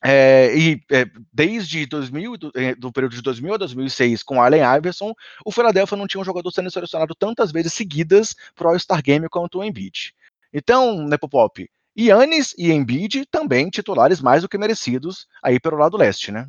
[0.03, 5.13] é, e é, desde 2000, do, do, período de 2000 a 2006, com Allen Iverson,
[5.45, 9.27] o Philadelphia não tinha um jogador sendo selecionado tantas vezes seguidas para o All-Star Game
[9.29, 10.13] quanto o Embiid.
[10.53, 11.69] Então, Nepopop,
[12.07, 16.47] Yannis e Embiid também titulares mais do que merecidos aí pelo lado leste, né?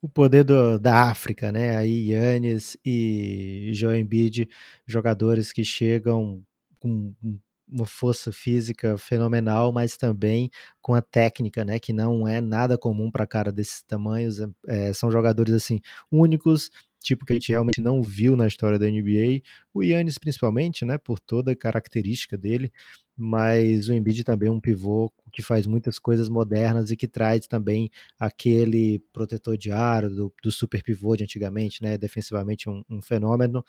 [0.00, 1.76] O poder do, da África, né?
[1.76, 4.48] Aí Yannis e Joe Embiid,
[4.86, 6.42] jogadores que chegam
[6.78, 7.14] com
[7.68, 13.10] uma força física fenomenal, mas também com a técnica, né, que não é nada comum
[13.10, 14.38] para cara desses tamanhos.
[14.68, 18.86] É, são jogadores assim únicos, tipo que a gente realmente não viu na história da
[18.86, 19.42] NBA.
[19.72, 22.72] O Yannis principalmente, né, por toda a característica dele,
[23.16, 27.46] mas o Embiid também é um pivô que faz muitas coisas modernas e que traz
[27.46, 31.98] também aquele protetor de aro do, do super pivô de antigamente, né?
[31.98, 33.62] Defensivamente um, um, fenômeno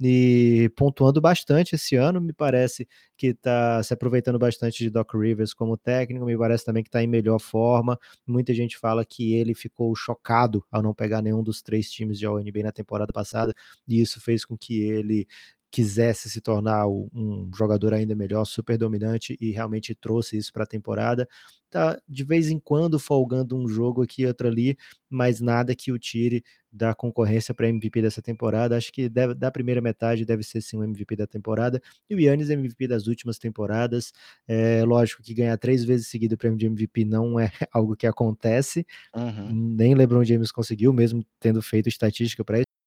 [0.00, 5.54] e pontuando bastante esse ano, me parece que está se aproveitando bastante de Doc Rivers
[5.54, 7.96] como técnico, me parece também que está em melhor forma.
[8.26, 12.26] Muita gente fala que ele ficou chocado ao não pegar nenhum dos três times de
[12.26, 13.54] All-NBA na temporada passada
[13.86, 15.28] e isso fez com que ele
[15.72, 20.66] quisesse se tornar um jogador ainda melhor, super dominante e realmente trouxe isso para a
[20.66, 21.26] temporada.
[21.70, 24.76] Tá de vez em quando folgando um jogo aqui outro ali,
[25.08, 28.76] mas nada que o tire da concorrência para MVP dessa temporada.
[28.76, 31.80] Acho que deve, da primeira metade deve ser sim o MVP da temporada.
[32.10, 34.12] E o Yannis MVP das últimas temporadas.
[34.46, 38.06] É lógico que ganhar três vezes seguido o prêmio de MVP não é algo que
[38.06, 38.86] acontece.
[39.16, 39.74] Uhum.
[39.74, 42.81] Nem LeBron James conseguiu, mesmo tendo feito estatística para isso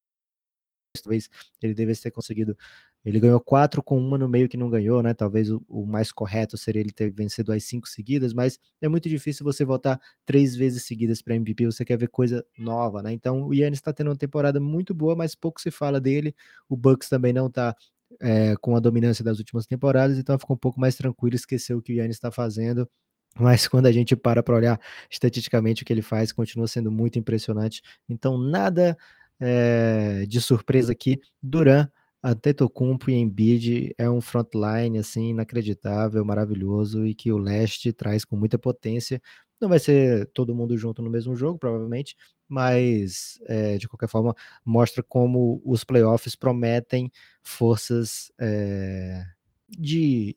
[1.01, 1.29] talvez
[1.61, 2.57] ele devesse ter conseguido.
[3.03, 5.13] Ele ganhou quatro com uma no meio que não ganhou, né?
[5.13, 9.07] Talvez o, o, mais correto seria ele ter vencido as cinco seguidas, mas é muito
[9.07, 11.65] difícil você voltar três vezes seguidas para MVP.
[11.67, 13.11] Você quer ver coisa nova, né?
[13.13, 16.35] Então o Yannis está tendo uma temporada muito boa, mas pouco se fala dele.
[16.67, 17.75] O Bucks também não está
[18.19, 21.81] é, com a dominância das últimas temporadas, então ficou um pouco mais tranquilo, esqueceu o
[21.81, 22.89] que o Yannis está fazendo.
[23.37, 24.79] Mas quando a gente para para olhar
[25.09, 27.81] estatisticamente o que ele faz, continua sendo muito impressionante.
[28.09, 28.97] Então, nada
[29.39, 31.87] é, de surpresa aqui, Duran,
[32.23, 38.35] Antetokounmpo e Embiid é um frontline assim inacreditável, maravilhoso e que o leste traz com
[38.35, 39.21] muita potência.
[39.61, 42.15] Não vai ser todo mundo junto no mesmo jogo, provavelmente,
[42.47, 47.11] mas é, de qualquer forma mostra como os playoffs prometem
[47.43, 49.23] forças é,
[49.69, 50.35] de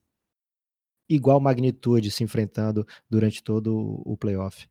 [1.08, 4.68] igual magnitude se enfrentando durante todo o playoff.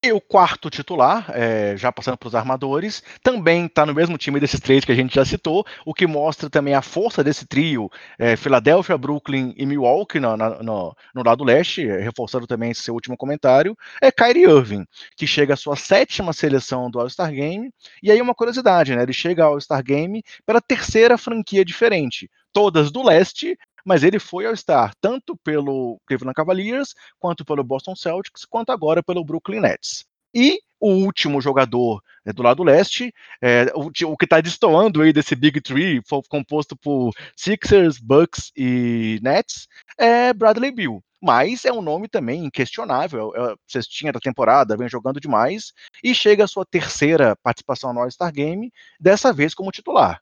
[0.00, 4.38] E o quarto titular, é, já passando para os armadores, também está no mesmo time
[4.38, 7.90] desses três que a gente já citou, o que mostra também a força desse trio,
[8.16, 12.94] é, Filadélfia, Brooklyn e Milwaukee no, no, no lado leste, é, reforçando também esse seu
[12.94, 14.84] último comentário, é Kyrie Irving,
[15.16, 17.68] que chega à sua sétima seleção do All-Star Game,
[18.00, 22.92] e aí uma curiosidade, né, ele chega ao All-Star Game pela terceira franquia diferente, todas
[22.92, 23.58] do leste,
[23.88, 29.02] mas ele foi ao estar tanto pelo Cleveland Cavaliers, quanto pelo Boston Celtics, quanto agora
[29.02, 30.04] pelo Brooklyn Nets.
[30.34, 35.10] E o último jogador é, do lado leste, é, o, o, que está destoando aí
[35.10, 41.02] desse Big Three, composto por Sixers, Bucks e Nets, é Bradley Bill.
[41.20, 43.32] Mas é um nome também inquestionável.
[43.34, 45.72] É, cestinha da temporada, vem jogando demais
[46.04, 48.70] e chega a sua terceira participação no All-Star Game,
[49.00, 50.20] dessa vez como titular.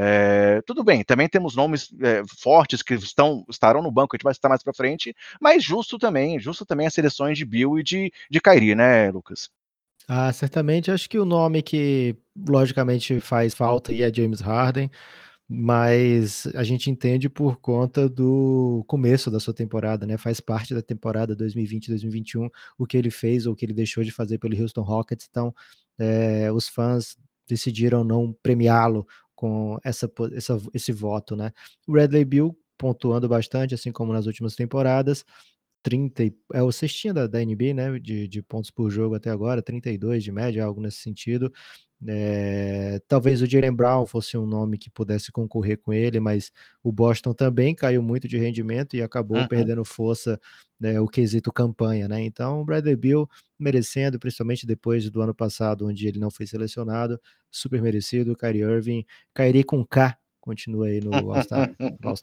[0.00, 4.22] É, tudo bem, também temos nomes é, fortes que estão, estarão no banco, a gente
[4.22, 7.82] vai citar mais para frente, mas justo também, justo também as seleções de Bill e
[7.82, 9.50] de, de Kairi, né, Lucas?
[10.06, 10.90] Ah, certamente.
[10.92, 12.16] Acho que o nome que
[12.48, 14.88] logicamente faz falta é James Harden,
[15.48, 20.16] mas a gente entende por conta do começo da sua temporada, né?
[20.16, 24.12] Faz parte da temporada 2020-2021 o que ele fez ou o que ele deixou de
[24.12, 25.26] fazer pelo Houston Rockets.
[25.28, 25.52] Então,
[25.98, 27.16] é, os fãs
[27.48, 29.06] decidiram não premiá-lo
[29.38, 31.52] com essa, essa, esse voto, né?
[31.86, 35.24] O Bradley Bill pontuando bastante, assim como nas últimas temporadas,
[35.82, 39.62] 30, é o cestinha da, da NBA, né, de, de pontos por jogo até agora,
[39.62, 41.52] 32 de média, algo nesse sentido.
[42.06, 46.92] É, talvez o Jalen Brown fosse um nome que pudesse concorrer com ele, mas o
[46.92, 49.48] Boston também caiu muito de rendimento e acabou uhum.
[49.48, 50.40] perdendo força
[50.78, 52.22] né, o quesito campanha, né?
[52.22, 57.20] Então, o Bradley Bill merecendo, principalmente depois do ano passado, onde ele não foi selecionado,
[57.50, 58.36] super merecido.
[58.36, 62.14] Kyrie Irving, Kyrie com K, continua aí no All-Star All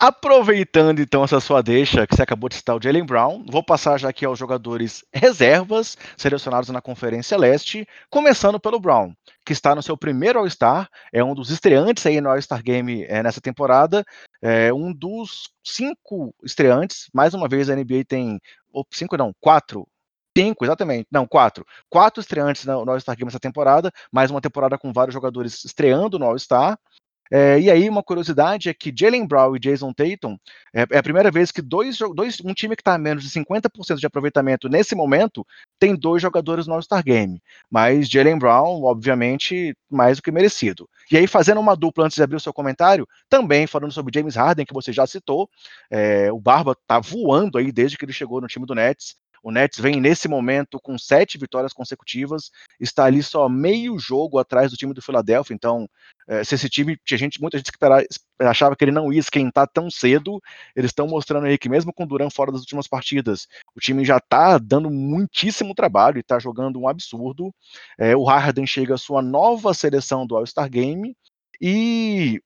[0.00, 3.98] Aproveitando então essa sua deixa, que você acabou de citar o Jalen Brown, vou passar
[3.98, 9.12] já aqui aos jogadores reservas selecionados na Conferência Leste, começando pelo Brown,
[9.44, 13.24] que está no seu primeiro All-Star, é um dos estreantes aí no All-Star Game é,
[13.24, 14.04] nessa temporada,
[14.40, 18.38] é um dos cinco estreantes, mais uma vez a NBA tem,
[18.72, 19.84] ou cinco não, quatro
[20.36, 21.08] Cinco, exatamente.
[21.10, 21.66] Não, quatro.
[21.90, 26.26] Quatro estreantes no All-Star Game essa temporada, mais uma temporada com vários jogadores estreando no
[26.26, 26.78] All-Star.
[27.30, 30.36] É, e aí, uma curiosidade é que Jalen Brown e Jason Tatum
[30.74, 33.30] é, é a primeira vez que dois, dois um time que está a menos de
[33.30, 35.46] 50% de aproveitamento nesse momento
[35.78, 37.40] tem dois jogadores no All-Star Game.
[37.70, 40.88] Mas Jalen Brown, obviamente, mais do que merecido.
[41.10, 44.36] E aí, fazendo uma dupla antes de abrir o seu comentário, também falando sobre James
[44.36, 45.48] Harden, que você já citou,
[45.90, 49.16] é, o Barba tá voando aí desde que ele chegou no time do Nets.
[49.48, 54.70] O Nets vem nesse momento com sete vitórias consecutivas, está ali só meio jogo atrás
[54.70, 55.54] do time do Philadelphia.
[55.54, 55.88] Então,
[56.28, 57.78] é, se esse time tinha gente, muita gente que
[58.40, 60.38] achava que ele não ia esquentar tão cedo,
[60.76, 64.04] eles estão mostrando aí que mesmo com o Duran fora das últimas partidas, o time
[64.04, 67.50] já está dando muitíssimo trabalho e está jogando um absurdo.
[67.98, 71.16] É, o Harden chega à sua nova seleção do All-Star Game
[71.58, 72.38] e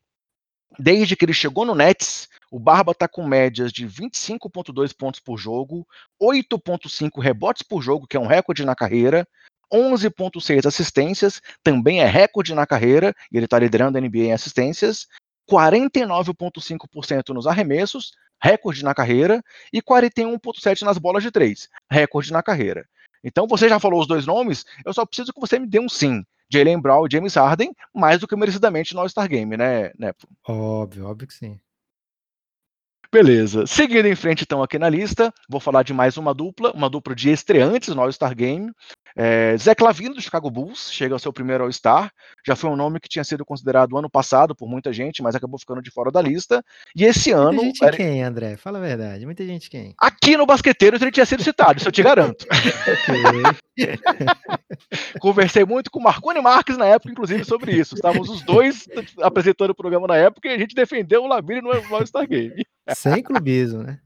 [0.78, 5.38] desde que ele chegou no Nets, O Barba está com médias de 25,2 pontos por
[5.38, 5.88] jogo,
[6.22, 9.26] 8,5 rebotes por jogo, que é um recorde na carreira,
[9.72, 15.06] 11,6 assistências, também é recorde na carreira, e ele está liderando a NBA em assistências,
[15.50, 22.84] 49,5% nos arremessos, recorde na carreira, e 41,7% nas bolas de três, recorde na carreira.
[23.24, 25.88] Então, você já falou os dois nomes, eu só preciso que você me dê um
[25.88, 26.22] sim.
[26.52, 30.28] Jalen Brown e James Harden, mais do que merecidamente no All-Star Game, né, Nepo?
[30.46, 31.58] Óbvio, óbvio que sim.
[33.12, 33.66] Beleza.
[33.66, 37.14] Seguindo em frente, então, aqui na lista, vou falar de mais uma dupla, uma dupla
[37.14, 38.72] de estreantes no All-Star Game.
[39.16, 42.10] É, Zé Clavino, do Chicago Bulls, chega ao seu primeiro All-Star.
[42.46, 45.58] Já foi um nome que tinha sido considerado ano passado por muita gente, mas acabou
[45.58, 46.64] ficando de fora da lista.
[46.94, 47.60] E esse muita ano.
[47.60, 47.96] Gente era...
[47.96, 48.56] quem, André?
[48.56, 49.24] Fala a verdade.
[49.24, 49.94] Muita gente quem?
[49.98, 52.46] Aqui no Basqueteiro ele tinha sido citado, isso eu te garanto.
[55.20, 57.94] Conversei muito com o Marconi Marques na época, inclusive, sobre isso.
[57.94, 58.86] Estávamos os dois
[59.20, 62.64] apresentando o programa na época e a gente defendeu o Lavine no All-Star Game.
[62.94, 63.98] Sem clubismo, né?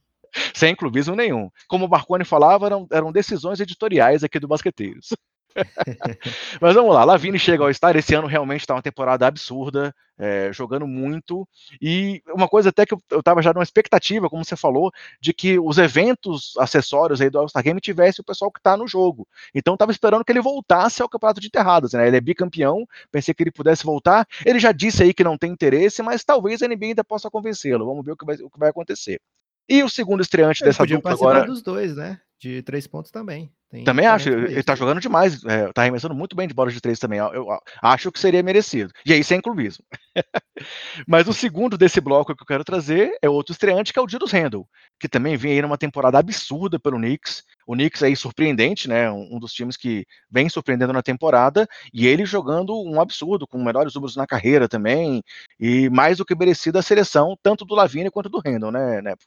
[0.55, 1.51] Sem clubismo nenhum.
[1.69, 5.11] Como o Marconi falava, eram, eram decisões editoriais aqui do Basqueteiros.
[6.61, 7.97] Mas vamos lá, Lavine chega ao Star.
[7.97, 11.49] Esse ano realmente está uma temporada absurda, é, jogando muito.
[11.81, 15.59] E uma coisa até que eu, estava já numa expectativa, como você falou, de que
[15.59, 19.27] os eventos acessórios aí do All-Star Game tivesse o pessoal que está no jogo.
[19.55, 22.07] Então estava esperando que ele voltasse ao campeonato de enterradas, né?
[22.07, 24.27] Ele é bicampeão, pensei que ele pudesse voltar.
[24.45, 27.87] Ele já disse aí que não tem interesse, mas talvez a NBA ainda possa convencê-lo.
[27.87, 29.21] Vamos ver o que vai, o que vai acontecer.
[29.69, 31.45] E o segundo estreante ele dessa dupla agora.
[31.45, 32.21] dos dois, né?
[32.39, 33.51] De três pontos também.
[33.71, 36.81] Tem também acho, ele tá jogando demais, é, tá arremessando muito bem de bola de
[36.81, 37.19] três também.
[37.19, 38.93] Eu, eu acho que seria merecido.
[39.05, 39.85] E aí, sem clubismo.
[41.07, 44.09] Mas o segundo desse bloco que eu quero trazer é outro estreante, que é o
[44.09, 44.69] Julius Randle,
[45.01, 47.43] que também vem aí numa temporada absurda pelo Knicks.
[47.67, 49.11] O Knicks aí surpreendente, né?
[49.11, 53.63] Um, um dos times que vem surpreendendo na temporada, e ele jogando um absurdo, com
[53.65, 55.25] melhores números na carreira também,
[55.59, 59.25] e mais do que merecido a seleção, tanto do Lavigne quanto do Randle, né, Nepo?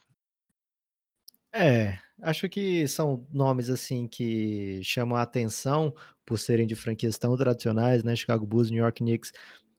[1.52, 7.36] É, acho que são nomes assim que chamam a atenção por serem de franquias tão
[7.36, 8.14] tradicionais, né?
[8.14, 9.32] Chicago Bulls, New York Knicks,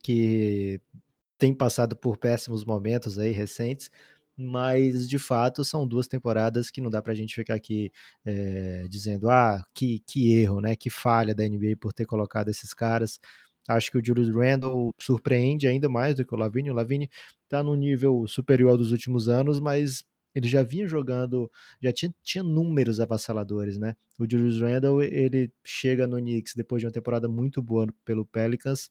[0.04, 0.82] que
[1.38, 3.90] tem passado por péssimos momentos aí recentes,
[4.38, 7.92] mas de fato são duas temporadas que não dá para a gente ficar aqui
[8.26, 10.76] é, dizendo ah que, que erro, né?
[10.76, 13.20] Que falha da NBA por ter colocado esses caras.
[13.68, 16.72] Acho que o Julius Randle surpreende ainda mais do que o Lavigne.
[16.72, 17.10] O Lavigne
[17.46, 20.04] está no nível superior dos últimos anos, mas
[20.36, 23.96] ele já vinha jogando, já tinha, tinha números avassaladores, né?
[24.20, 28.90] O Julius Randle, ele chega no Knicks depois de uma temporada muito boa pelo Pelicans,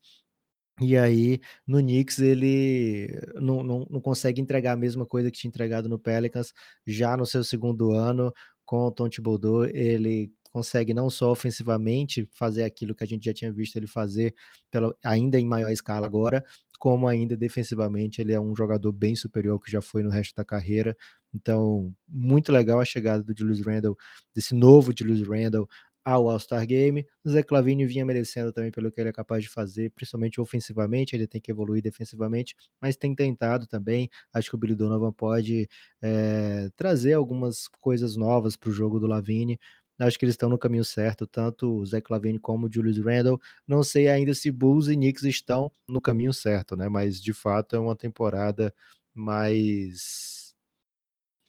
[0.81, 5.48] e aí, no Knicks, ele não, não, não, consegue entregar a mesma coisa que tinha
[5.48, 6.55] entregado no Pelicans,
[6.87, 8.33] já no seu segundo ano,
[8.64, 13.35] com o Tom Thibodeau, ele consegue não só ofensivamente fazer aquilo que a gente já
[13.35, 14.35] tinha visto ele fazer,
[14.70, 16.42] pela, ainda em maior escala agora,
[16.81, 20.35] como ainda defensivamente ele é um jogador bem superior ao que já foi no resto
[20.35, 20.97] da carreira.
[21.35, 23.97] Então, muito legal a chegada do Julius Randle,
[24.35, 25.69] desse novo Julius Randle
[26.05, 27.07] ao All-Star Game.
[27.25, 31.14] O Zé Clavini vinha merecendo também pelo que ele é capaz de fazer, principalmente ofensivamente,
[31.14, 34.09] ele tem que evoluir defensivamente, mas tem tentado também.
[34.33, 35.69] Acho que o Billy Donovan pode
[36.03, 39.59] é, trazer algumas coisas novas para o jogo do Lavine.
[40.01, 43.41] Acho que eles estão no caminho certo, tanto o Zé Clavini como o Julius Randle.
[43.67, 46.89] Não sei ainda se Bulls e Knicks estão no caminho certo, né?
[46.89, 48.75] Mas de fato é uma temporada
[49.15, 50.55] mais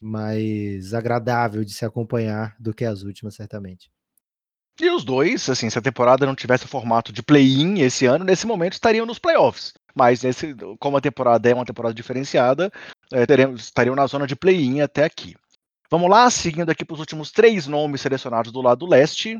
[0.01, 3.91] mais agradável de se acompanhar do que as últimas, certamente.
[4.79, 8.25] E os dois, assim, se a temporada não tivesse o formato de play-in esse ano,
[8.25, 9.73] nesse momento estariam nos playoffs.
[9.93, 10.23] Mas
[10.79, 12.71] como a temporada é uma temporada diferenciada,
[13.13, 15.35] é, teremos, estariam na zona de play-in até aqui.
[15.91, 19.37] Vamos lá, seguindo aqui para os últimos três nomes selecionados do lado leste.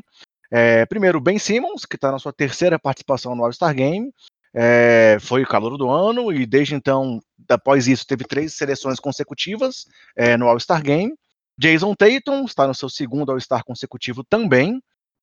[0.50, 4.12] É, primeiro, Ben Simmons, que está na sua terceira participação no All-Star Game.
[4.52, 9.86] É, foi o calor do ano e desde então, após isso, teve três seleções consecutivas
[10.14, 11.14] é, no All-Star Game.
[11.56, 14.78] Jason Tatum está no seu segundo All-Star consecutivo também.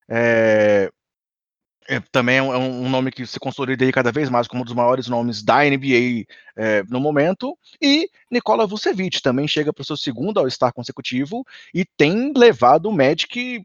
[0.08, 0.90] É,
[1.88, 4.62] é, também é um, é um, nome que se consolida aí cada vez mais como
[4.62, 6.24] um dos maiores nomes da NBA
[6.56, 7.56] é, no momento.
[7.80, 12.92] E Nikola Vucevic também chega para o seu segundo All-Star consecutivo e tem levado o
[12.92, 13.64] Magic,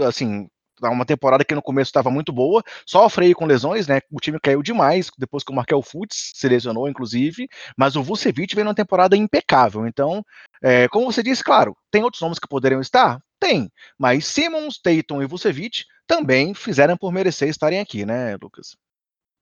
[0.00, 0.48] assim,
[0.82, 4.00] uma temporada que no começo estava muito boa, sofre aí com lesões, né?
[4.10, 8.54] O time caiu demais depois que o Markel Fultz se lesionou, inclusive, mas o Vucevic
[8.54, 9.86] vem numa temporada impecável.
[9.86, 10.24] Então,
[10.62, 13.20] é, como você disse, claro, tem outros nomes que poderiam estar?
[13.42, 13.68] Tem,
[13.98, 18.76] mas Simmons, Tatum e Vucevic também fizeram por merecer estarem aqui, né, Lucas?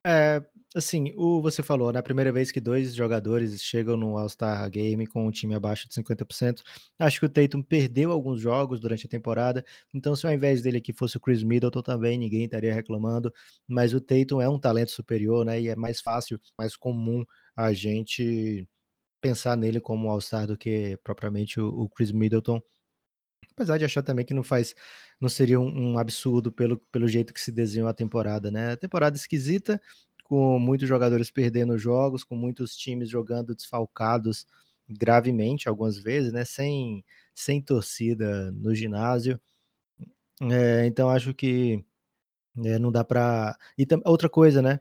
[0.07, 0.42] É,
[0.74, 5.26] assim, o você falou, na primeira vez que dois jogadores chegam no All-Star Game com
[5.26, 6.62] um time abaixo de 50%,
[6.98, 10.78] acho que o Tatum perdeu alguns jogos durante a temporada, então se ao invés dele
[10.78, 13.30] aqui fosse o Chris Middleton também, ninguém estaria reclamando,
[13.68, 17.22] mas o Tatum é um talento superior, né, e é mais fácil, mais comum
[17.55, 18.66] a gente
[19.20, 22.62] pensar nele como All-Star do que propriamente o, o, Chris Middleton.
[23.53, 24.74] Apesar de achar também que não faz,
[25.20, 28.76] não seria um, um, absurdo pelo, pelo jeito que se desenhou a temporada, né?
[28.76, 29.80] Temporada esquisita,
[30.24, 34.46] com muitos jogadores perdendo jogos, com muitos times jogando desfalcados
[34.88, 36.44] gravemente algumas vezes, né?
[36.44, 39.40] Sem, sem torcida no ginásio.
[40.42, 41.84] É, então acho que
[42.64, 43.57] é, não dá para.
[43.78, 44.80] E outra coisa, né?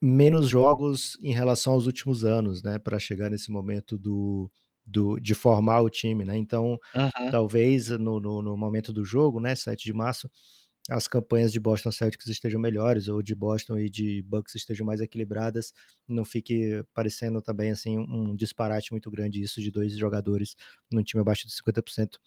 [0.00, 2.78] Menos jogos em relação aos últimos anos, né?
[2.78, 4.50] Para chegar nesse momento do,
[4.86, 6.36] do, de formar o time, né?
[6.36, 7.30] Então, uhum.
[7.30, 9.54] talvez no, no, no, momento do jogo, né?
[9.54, 10.30] 7 de março,
[10.90, 15.00] as campanhas de Boston Celtics estejam melhores, ou de Boston e de Bucks estejam mais
[15.00, 15.72] equilibradas,
[16.06, 20.54] não fique parecendo também assim um disparate muito grande isso de dois jogadores
[20.92, 22.18] num time abaixo de 50%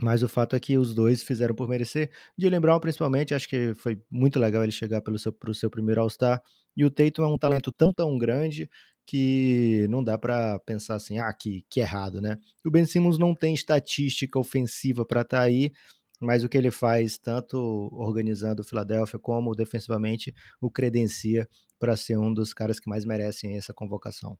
[0.00, 2.10] mas o fato é que os dois fizeram por merecer.
[2.36, 6.00] De lembrar, principalmente, acho que foi muito legal ele chegar pelo seu, pro seu primeiro
[6.00, 6.42] All-Star.
[6.76, 8.68] E o Tatum é um talento tão, tão grande
[9.06, 12.38] que não dá para pensar assim, ah, que, que errado, né?
[12.64, 15.72] O Ben Simmons não tem estatística ofensiva para estar tá aí,
[16.20, 17.58] mas o que ele faz, tanto
[17.92, 21.48] organizando o Philadelphia como defensivamente, o credencia
[21.78, 24.38] para ser um dos caras que mais merecem essa convocação.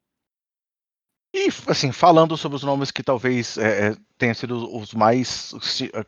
[1.35, 5.55] E, assim, falando sobre os nomes que talvez é, tenham sido os mais.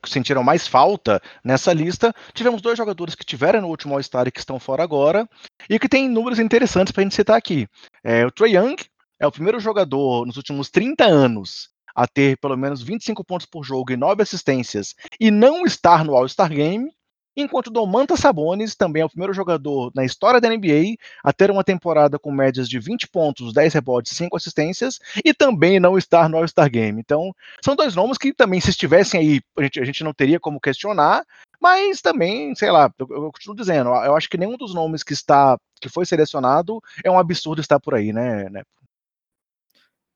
[0.07, 4.39] sentiram mais falta nessa lista, tivemos dois jogadores que tiveram no último All-Star e que
[4.39, 5.29] estão fora agora,
[5.69, 7.67] e que tem números interessantes para a gente citar aqui.
[8.03, 8.77] É, o Trae Young
[9.19, 13.65] é o primeiro jogador nos últimos 30 anos a ter pelo menos 25 pontos por
[13.65, 16.91] jogo e 9 assistências e não estar no All-Star Game
[17.37, 21.65] enquanto Domantas Sabonis também é o primeiro jogador na história da NBA a ter uma
[21.65, 26.29] temporada com médias de 20 pontos, 10 rebotes e 5 assistências e também não estar
[26.29, 27.01] no All-Star Game.
[27.01, 30.39] Então, são dois nomes que também, se estivessem aí, a gente, a gente não teria
[30.39, 31.25] como questionar,
[31.61, 35.13] mas também, sei lá, eu, eu, continuo dizendo, eu acho que nenhum dos nomes que
[35.13, 38.63] está que foi selecionado é um absurdo estar por aí, né, né?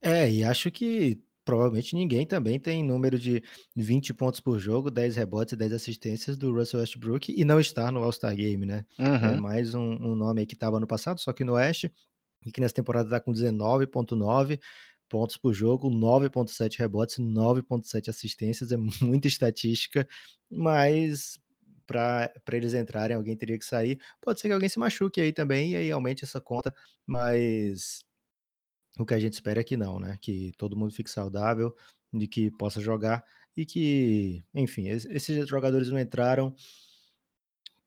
[0.00, 1.18] É, e acho que
[1.48, 3.42] provavelmente ninguém também tem número de
[3.74, 7.90] 20 pontos por jogo, 10 rebotes e 10 assistências do Russell Westbrook e não está
[7.90, 8.84] no All-Star Game, né?
[8.98, 9.16] É uhum.
[9.16, 11.90] É mais um, um nome que estava no passado, só que no Oeste,
[12.44, 14.60] e que nessa temporada está com 19,9
[15.08, 20.06] pontos por jogo, 9,7 rebotes, 9,7 assistências, é muita estatística,
[20.50, 21.40] mas
[21.86, 23.98] para eles entrarem, alguém teria que sair.
[24.20, 26.74] Pode ser que alguém se machuque aí também, e aí aumente essa conta,
[27.06, 28.04] mas
[28.98, 30.18] o que a gente espera é que não, né?
[30.20, 31.74] Que todo mundo fique saudável,
[32.12, 33.24] de que possa jogar
[33.56, 36.54] e que, enfim, esses jogadores não entraram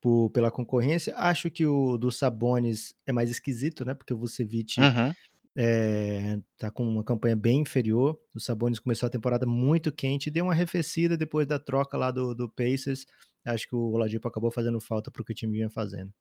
[0.01, 1.15] por, pela concorrência.
[1.15, 3.93] Acho que o do Sabonis é mais esquisito, né?
[3.93, 5.13] Porque o Vucevic uhum.
[5.55, 8.19] é, tá com uma campanha bem inferior.
[8.33, 12.35] O Sabonis começou a temporada muito quente, deu uma arrefecida depois da troca lá do,
[12.35, 13.05] do Pacers.
[13.45, 16.11] Acho que o Oladipo acabou fazendo falta para o que o time vinha fazendo.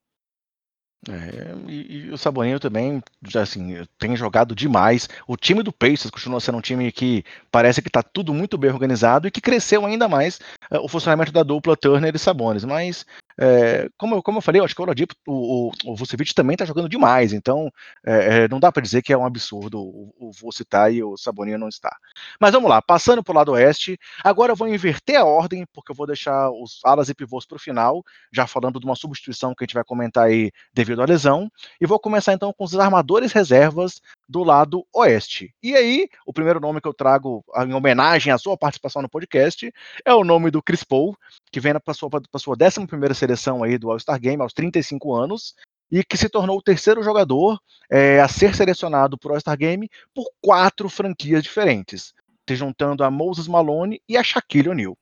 [1.08, 3.02] É, e, e, o Saboninho também,
[3.34, 5.08] assim, tem jogado demais.
[5.26, 8.70] O time do Pacers continua sendo um time que parece que está tudo muito bem
[8.70, 10.40] organizado e que cresceu ainda mais
[10.70, 12.64] é, o funcionamento da dupla Turner e Sabonis.
[12.64, 13.06] Mas
[13.38, 16.54] é, como, como eu falei, eu acho que o Oladipo, o, o, o Vucevic também
[16.54, 17.70] está jogando demais, então
[18.06, 21.16] é, é não dá para dizer que é um absurdo o, o Vucevic e o
[21.16, 21.96] Saboninho não está.
[22.40, 25.92] Mas vamos lá, passando para o lado oeste, agora eu vou inverter a ordem, porque
[25.92, 29.54] eu vou deixar os alas e pivôs para o final, já falando de uma substituição
[29.54, 31.50] que a gente vai comentar aí devido à lesão,
[31.80, 34.00] e vou começar então com os armadores reservas
[34.30, 35.52] do lado oeste.
[35.60, 39.72] E aí, o primeiro nome que eu trago em homenagem à sua participação no podcast
[40.04, 41.16] é o nome do Chris Paul,
[41.50, 45.56] que vem para sua, sua 11 primeira seleção aí do All-Star Game aos 35 anos
[45.90, 47.60] e que se tornou o terceiro jogador
[47.90, 52.14] é, a ser selecionado para o All-Star Game por quatro franquias diferentes,
[52.48, 54.96] se juntando a Moses Malone e a Shaquille O'Neal.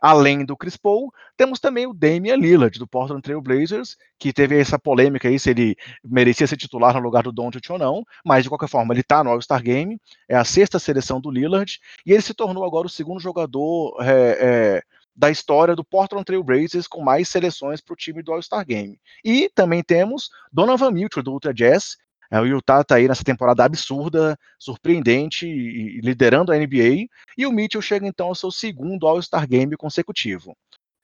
[0.00, 4.58] Além do Chris Paul, temos também o Damian Lillard, do Portland Trail Blazers, que teve
[4.58, 8.42] essa polêmica aí se ele merecia ser titular no lugar do Doncic ou não, mas
[8.44, 12.12] de qualquer forma ele está no All-Star Game, é a sexta seleção do Lillard, e
[12.12, 14.82] ele se tornou agora o segundo jogador é, é,
[15.18, 19.00] da história do Portland Trail Blazers com mais seleções para o time do All-Star Game.
[19.24, 21.96] E também temos Donovan Mitchell do Utah Jazz.
[22.30, 27.06] É, o Utah está aí nessa temporada absurda, surpreendente e liderando a NBA.
[27.36, 30.56] E o Mitchell chega então ao seu segundo All-Star Game consecutivo.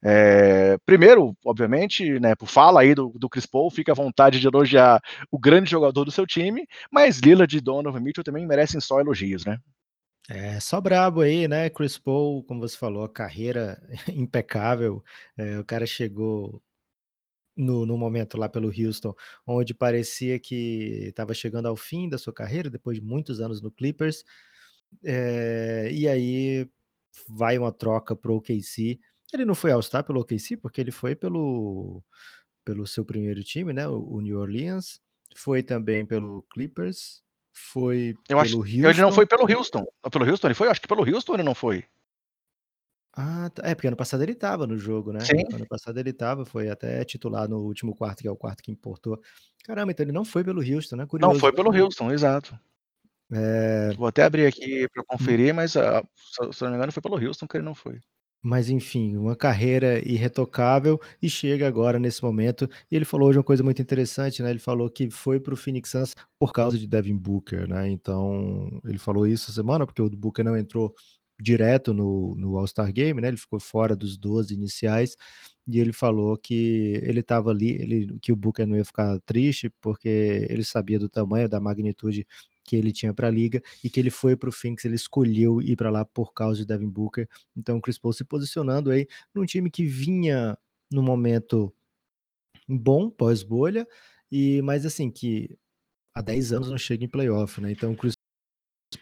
[0.06, 4.46] É, primeiro, obviamente, né, por fala aí do, do Chris Paul, fica à vontade de
[4.46, 5.00] elogiar
[5.30, 9.46] o grande jogador do seu time, mas Lillard e Donovan Mitchell também merecem só elogios,
[9.46, 9.58] né?
[10.28, 11.70] É, só brabo aí, né?
[11.70, 15.02] Chris Paul, como você falou, carreira impecável.
[15.36, 16.62] É, o cara chegou
[17.56, 19.14] no, no momento lá pelo Houston,
[19.46, 23.70] onde parecia que estava chegando ao fim da sua carreira, depois de muitos anos no
[23.70, 24.24] Clippers.
[25.02, 26.68] É, e aí
[27.28, 28.98] vai uma troca para o OKC.
[29.32, 32.02] Ele não foi All-Star pelo OKC, porque ele foi pelo,
[32.64, 33.86] pelo seu primeiro time, né?
[33.88, 35.00] O, o New Orleans.
[35.36, 37.24] Foi também pelo Clippers
[37.54, 38.88] foi eu acho, pelo Houston.
[38.90, 39.86] Ele não foi pelo Houston.
[40.10, 40.68] Pelo Houston ele foi?
[40.68, 41.84] Acho que pelo Houston ele não foi.
[43.16, 43.62] Ah, tá.
[43.64, 45.20] É, porque ano passado ele estava no jogo, né?
[45.20, 45.44] Sim.
[45.52, 48.72] Ano passado ele estava, foi até titular no último quarto, que é o quarto que
[48.72, 49.20] importou.
[49.64, 51.06] Caramba, então ele não foi pelo Houston, né?
[51.06, 51.32] Curioso.
[51.32, 52.58] Não foi pelo Houston, exato.
[53.32, 53.92] É...
[53.96, 56.06] Vou até abrir aqui para conferir, mas uh,
[56.52, 58.00] se eu não me engano foi pelo Houston que ele não foi.
[58.42, 62.68] Mas enfim, uma carreira irretocável e chega agora nesse momento.
[62.90, 64.50] E ele falou hoje uma coisa muito interessante, né?
[64.50, 67.88] Ele falou que foi para o Phoenix Suns por causa de Devin Booker, né?
[67.88, 70.94] Então ele falou isso semana porque o Booker não entrou
[71.44, 73.28] direto no, no All-Star Game, né?
[73.28, 75.16] Ele ficou fora dos 12 iniciais
[75.66, 79.70] e ele falou que ele estava ali, ele, que o Booker não ia ficar triste
[79.80, 82.26] porque ele sabia do tamanho, da magnitude
[82.64, 85.60] que ele tinha para a liga e que ele foi para o Phoenix, ele escolheu
[85.60, 87.28] ir para lá por causa de Devin Booker.
[87.54, 90.56] Então, o Chris Paul se posicionando aí num time que vinha
[90.90, 91.72] no momento
[92.66, 93.86] bom pós-bolha
[94.32, 95.58] e mas assim que
[96.14, 97.72] há 10 anos não chega em playoff, né?
[97.72, 98.13] Então, o Chris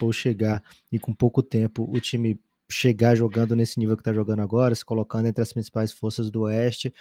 [0.02, 4.40] Paul chegar e com pouco tempo o time chegar jogando nesse nível que está jogando
[4.40, 6.92] agora, se colocando entre as principais forças do Oeste,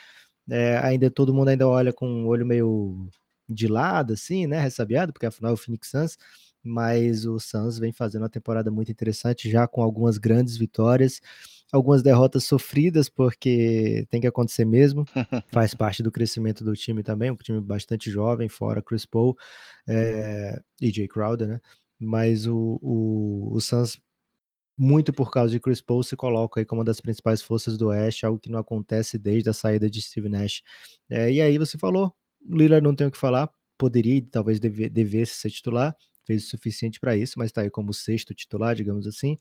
[0.49, 3.09] é, ainda todo mundo ainda olha com um olho meio
[3.49, 6.17] de lado, assim, né, ressabiado, porque afinal é o Phoenix Suns,
[6.63, 11.19] mas o Suns vem fazendo uma temporada muito interessante, já com algumas grandes vitórias,
[11.71, 15.05] algumas derrotas sofridas, porque tem que acontecer mesmo,
[15.51, 19.35] faz parte do crescimento do time também, um time bastante jovem, fora Chris Paul
[19.87, 21.61] é, e Jay Crowder, né?
[22.01, 23.99] Mas o, o, o Suns,
[24.77, 27.89] muito por causa de Chris Paul, se coloca aí como uma das principais forças do
[27.89, 30.63] Oeste, algo que não acontece desde a saída de Steve Nash.
[31.09, 32.13] É, e aí você falou,
[32.49, 35.95] Lillard não tem o que falar, poderia, talvez deve, devesse ser titular,
[36.25, 39.37] fez o suficiente para isso, mas está aí como sexto titular, digamos assim.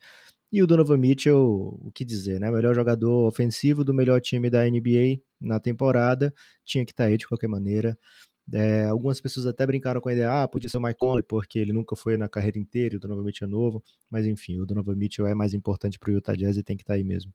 [0.53, 1.39] E o Donovan Mitchell,
[1.81, 2.51] o que dizer, né?
[2.51, 6.35] Melhor jogador ofensivo do melhor time da NBA na temporada,
[6.65, 7.97] tinha que estar tá aí de qualquer maneira.
[8.53, 11.59] É, algumas pessoas até brincaram com a ideia, ah, podia ser o Mike Conley, porque
[11.59, 14.97] ele nunca foi na carreira inteira, o Donovan Mitchell é novo, mas enfim, o Donovan
[14.97, 17.33] Mitchell é mais importante para o Utah Jazz e tem que estar tá aí mesmo.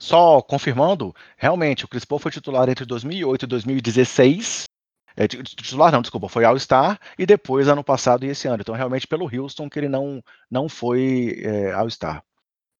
[0.00, 4.68] Só confirmando, realmente, o Chris Paul foi titular entre 2008 e 2016,
[5.16, 8.60] é, titular não, desculpa, foi All-Star e depois ano passado e esse ano.
[8.60, 12.22] Então, realmente, pelo Houston que ele não, não foi é, All-Star.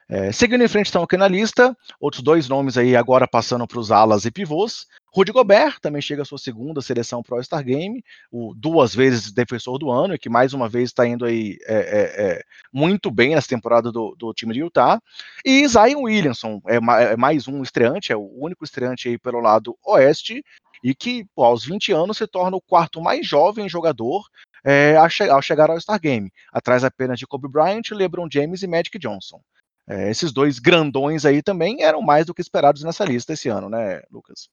[0.09, 3.81] É, seguindo em frente, então, aqui na lista, outros dois nomes aí agora passando para
[3.81, 4.87] os alas e pivôs.
[5.13, 9.33] Rudy Gobert também chega à sua segunda seleção para o All-Star Game, o duas vezes
[9.33, 12.43] defensor do ano, e que mais uma vez está indo aí é, é, é,
[12.73, 15.01] muito bem nessa temporada do, do, time de Utah.
[15.45, 19.77] E Zion Williamson é, é mais um estreante, é o único estreante aí pelo lado
[19.85, 20.45] oeste,
[20.83, 24.25] e que pô, aos 20 anos se torna o quarto mais jovem jogador
[24.65, 28.99] é, ao chegar ao Star Game, atrás apenas de Kobe Bryant, LeBron James e Magic
[28.99, 29.41] Johnson.
[29.89, 33.71] É, esses dois grandões aí também eram mais do que esperados nessa lista esse ano,
[33.71, 34.51] né, Lucas?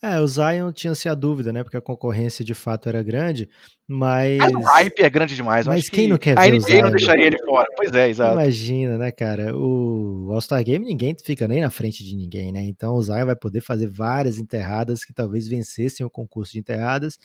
[0.00, 1.64] É, o Zion tinha-se a dúvida, né?
[1.64, 3.48] Porque a concorrência de fato era grande,
[3.86, 4.38] mas.
[4.38, 5.66] Mas o hype é grande demais.
[5.66, 6.82] Mas quem que não quer ver a o Zion?
[6.82, 7.66] não deixaria ele fora.
[7.76, 8.32] Pois é, exato.
[8.34, 9.56] Imagina, né, cara?
[9.56, 12.62] O All-Star Game ninguém fica nem na frente de ninguém, né?
[12.62, 17.18] Então o Zion vai poder fazer várias enterradas que talvez vencessem o concurso de enterradas.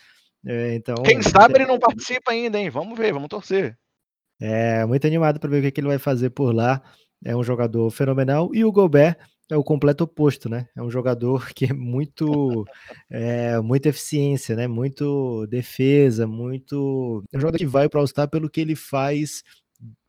[0.46, 2.72] É, então, Quem sabe ele não participa ainda, hein?
[2.72, 3.78] Vamos ver, vamos torcer.
[4.42, 6.82] É, muito animado para ver o que, que ele vai fazer por lá.
[7.24, 8.50] É um jogador fenomenal.
[8.54, 9.16] E o Gobert
[9.50, 10.68] é o completo oposto, né?
[10.76, 12.66] É um jogador que é muito,
[13.10, 14.68] é, muita eficiência, né?
[14.68, 17.24] Muito defesa, muito.
[17.32, 19.44] É um jogador que vai para o All-Star pelo que ele faz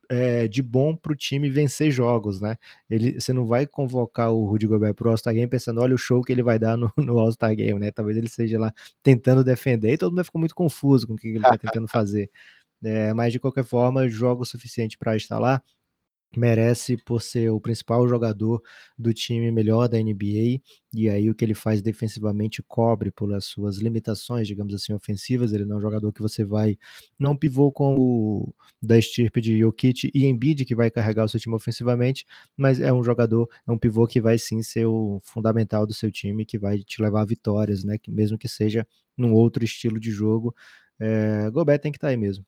[0.09, 2.55] é, de bom para o time vencer jogos, né?
[2.89, 5.97] Ele, você não vai convocar o Rudy Gobert para o All-Star Game pensando, olha o
[5.97, 7.91] show que ele vai dar no, no All-Star Game, né?
[7.91, 8.73] Talvez ele seja lá
[9.03, 12.29] tentando defender e todo mundo ficou muito confuso com o que ele está tentando fazer.
[12.83, 15.59] É, mas de qualquer forma, joga o suficiente para estar lá
[16.39, 18.61] merece por ser o principal jogador
[18.97, 20.61] do time melhor da NBA,
[20.93, 25.65] e aí o que ele faz defensivamente cobre pelas suas limitações, digamos assim, ofensivas, ele
[25.65, 26.77] não é um jogador que você vai,
[27.19, 31.39] não pivô com o da estirpe de Jokic e Embiid, que vai carregar o seu
[31.39, 32.25] time ofensivamente,
[32.55, 36.11] mas é um jogador, é um pivô que vai sim ser o fundamental do seu
[36.11, 40.11] time, que vai te levar a vitórias, né, mesmo que seja num outro estilo de
[40.11, 40.53] jogo,
[40.99, 42.45] é, Gobert tem que estar tá aí mesmo.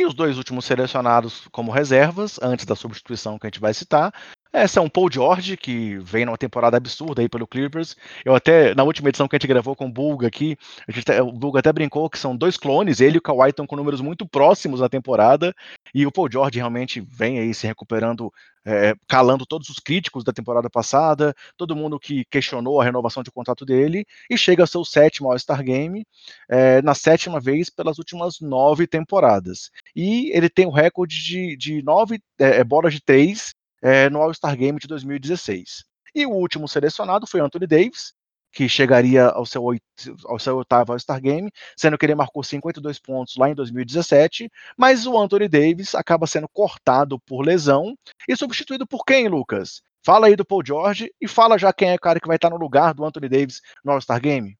[0.00, 4.14] E os dois últimos selecionados como reservas, antes da substituição que a gente vai citar,
[4.50, 7.94] essa é um Paul George, que vem numa temporada absurda aí pelo Clippers.
[8.24, 10.56] Eu até, na última edição que a gente gravou com o Bulga aqui,
[10.88, 13.76] gente, o Bulga até brincou que são dois clones, ele e o Kawhi estão com
[13.76, 15.54] números muito próximos na temporada,
[15.94, 18.32] e o Paul George realmente vem aí se recuperando,
[18.64, 23.30] é, calando todos os críticos da temporada passada, todo mundo que questionou a renovação de
[23.30, 26.04] contrato dele, e chega ao seu sétimo All-Star Game,
[26.48, 29.70] é, na sétima vez pelas últimas nove temporadas.
[29.94, 33.54] E ele tem o recorde de, de nove é, bolas de três
[34.12, 35.84] no All-Star Game de 2016.
[36.14, 38.12] E o último selecionado foi Anthony Davis,
[38.52, 39.62] que chegaria ao seu,
[40.24, 45.06] ao seu oitavo All-Star Game, sendo que ele marcou 52 pontos lá em 2017, mas
[45.06, 47.94] o Anthony Davis acaba sendo cortado por lesão
[48.28, 49.82] e substituído por quem, Lucas?
[50.04, 52.50] Fala aí do Paul George e fala já quem é o cara que vai estar
[52.50, 54.56] no lugar do Anthony Davis no All-Star Game.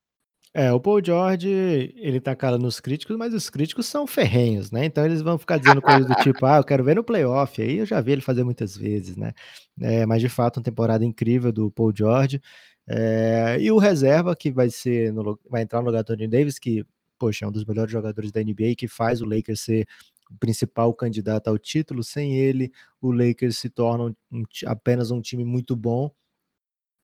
[0.53, 1.47] É, o Paul George,
[1.95, 4.83] ele tá calando os críticos, mas os críticos são ferrenhos, né?
[4.83, 7.61] Então eles vão ficar dizendo coisas do tipo, ah, eu quero ver no playoff.
[7.61, 9.33] Aí eu já vi ele fazer muitas vezes, né?
[9.79, 12.41] É, mas de fato, uma temporada incrível do Paul George.
[12.87, 16.59] É, e o reserva, que vai ser no, vai entrar no lugar do Anthony Davis,
[16.59, 16.85] que,
[17.19, 19.87] poxa, é um dos melhores jogadores da NBA, que faz o Lakers ser
[20.31, 22.03] o principal candidato ao título.
[22.03, 22.71] Sem ele,
[23.01, 26.11] o Lakers se torna um, apenas um time muito bom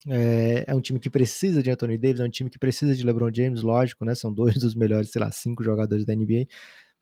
[0.05, 3.03] é, é, um time que precisa de Anthony Davis, é um time que precisa de
[3.03, 4.13] LeBron James, lógico, né?
[4.15, 6.45] São dois dos melhores, sei lá, cinco jogadores da NBA.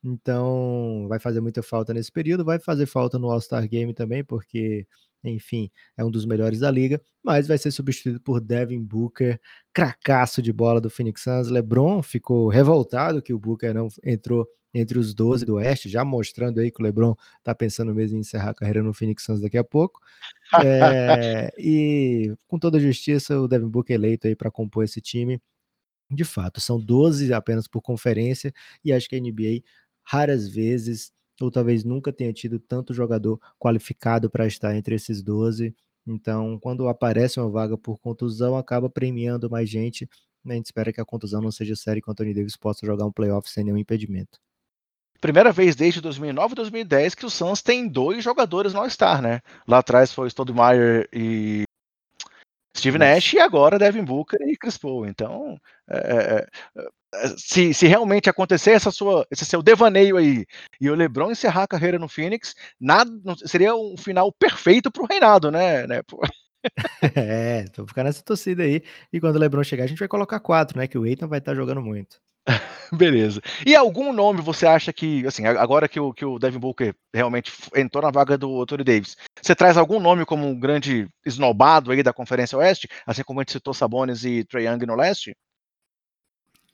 [0.03, 4.87] Então, vai fazer muita falta nesse período, vai fazer falta no All-Star Game também, porque,
[5.29, 9.39] enfim, é um dos melhores da liga, mas vai ser substituído por Devin Booker,
[9.73, 11.49] cracaço de bola do Phoenix Suns.
[11.49, 16.59] LeBron ficou revoltado que o Booker não entrou entre os 12 do Oeste, já mostrando
[16.59, 19.57] aí que o LeBron tá pensando mesmo em encerrar a carreira no Phoenix Suns daqui
[19.57, 19.99] a pouco.
[20.63, 25.41] É, e com toda a justiça, o Devin Booker eleito aí para compor esse time.
[26.11, 28.53] De fato, são 12 apenas por conferência,
[28.83, 29.63] e acho que a NBA
[30.03, 31.11] raras vezes,
[31.41, 35.75] ou talvez nunca tenha tido tanto jogador qualificado para estar entre esses 12.
[36.07, 40.07] Então, quando aparece uma vaga por contusão, acaba premiando mais gente.
[40.47, 42.85] A gente espera que a contusão não seja séria e que o Anthony Davis possa
[42.85, 44.39] jogar um playoff sem nenhum impedimento.
[45.19, 49.41] Primeira vez desde 2009 e 2010 que o Suns tem dois jogadores no All-Star, né?
[49.67, 51.64] Lá atrás foi Stoudemire e
[52.85, 55.07] Steve Nash e agora Devin Booker e Chris Paul.
[55.07, 55.59] Então,
[55.89, 56.47] é, é,
[57.15, 60.45] é, se, se, realmente acontecer essa sua, esse seu devaneio aí
[60.79, 63.09] e o LeBron encerrar a carreira no Phoenix, nada,
[63.45, 65.87] seria um final perfeito para o reinado, né?
[65.87, 66.01] né?
[67.15, 68.81] É, vou ficar nessa torcida aí.
[69.11, 70.87] E quando o LeBron chegar, a gente vai colocar quatro, né?
[70.87, 72.19] Que o Aiton vai estar jogando muito.
[72.93, 73.41] Beleza.
[73.65, 77.51] E algum nome você acha que, assim, agora que o, que o Devin Booker realmente
[77.75, 82.03] entrou na vaga do Anthony Davis, você traz algum nome como um grande esnobado aí
[82.03, 85.35] da Conferência Oeste, assim como a gente citou Sabonis e Trae Young no Leste?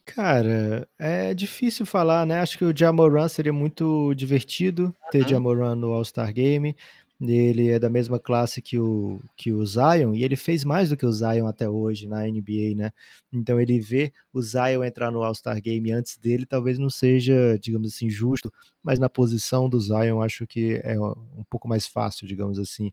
[0.05, 2.39] Cara, é difícil falar, né?
[2.39, 5.29] Acho que o Jamoran seria muito divertido ter uhum.
[5.29, 6.75] Jamoran no All-Star Game.
[7.21, 10.97] Ele é da mesma classe que o, que o Zion, e ele fez mais do
[10.97, 12.91] que o Zion até hoje na NBA, né?
[13.31, 17.93] Então ele vê o Zion entrar no All-Star Game antes dele, talvez não seja, digamos
[17.93, 18.51] assim, justo,
[18.81, 22.91] mas na posição do Zion acho que é um pouco mais fácil, digamos assim,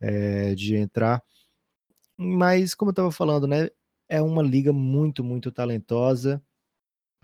[0.00, 1.22] é, de entrar.
[2.16, 3.68] Mas, como eu estava falando, né?
[4.08, 6.42] É uma liga muito, muito talentosa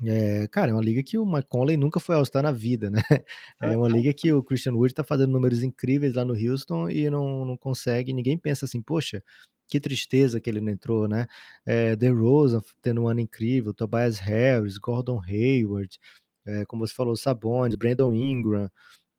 [0.05, 3.01] é, cara, é uma liga que o McConley nunca foi All-Star na vida, né?
[3.61, 7.09] É uma liga que o Christian Wood tá fazendo números incríveis lá no Houston e
[7.09, 9.23] não, não consegue, ninguém pensa assim, poxa,
[9.69, 11.27] que tristeza que ele não entrou, né?
[11.65, 15.99] É, The Rosa tendo um ano incrível, Tobias Harris, Gordon Hayward,
[16.45, 18.71] é, como você falou, Sabonis, Brandon Ingram,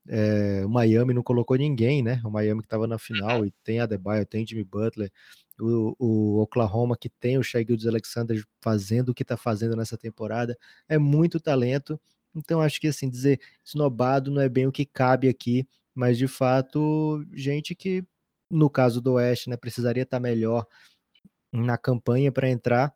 [0.08, 2.20] é, o Miami não colocou ninguém, né?
[2.24, 5.12] O Miami que estava na final e tem Adebayo, tem Jimmy Butler,
[5.60, 9.96] o, o Oklahoma que tem o Shai Gildes Alexander fazendo o que está fazendo nessa
[9.96, 10.56] temporada,
[10.88, 12.00] é muito talento.
[12.34, 16.28] Então acho que assim dizer snobado não é bem o que cabe aqui, mas de
[16.28, 18.04] fato gente que
[18.50, 20.66] no caso do Oeste, né, precisaria estar tá melhor
[21.52, 22.94] na campanha para entrar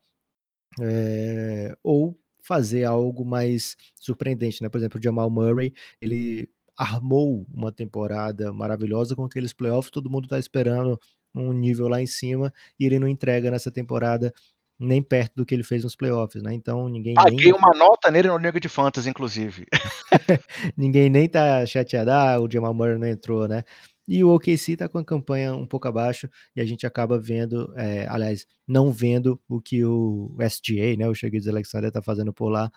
[0.81, 4.69] é, ou fazer algo mais surpreendente, né?
[4.69, 10.25] Por exemplo, o Jamal Murray, ele armou uma temporada maravilhosa com aqueles playoffs, todo mundo
[10.25, 10.99] está esperando
[11.35, 14.33] um nível lá em cima e ele não entrega nessa temporada
[14.79, 16.53] nem perto do que ele fez nos playoffs, né?
[16.53, 17.15] Então ninguém.
[17.15, 17.55] Paguei nem...
[17.55, 19.67] uma nota nele no Liga de Fantasy, inclusive.
[20.77, 23.65] ninguém nem tá chateado, ah, o Jamal Murray não entrou, né?
[24.07, 27.73] E o OKC tá com a campanha um pouco abaixo e a gente acaba vendo,
[27.77, 32.49] é, aliás, não vendo o que o SGA, né, o Shaggy Alexander tá fazendo por
[32.49, 32.71] lá.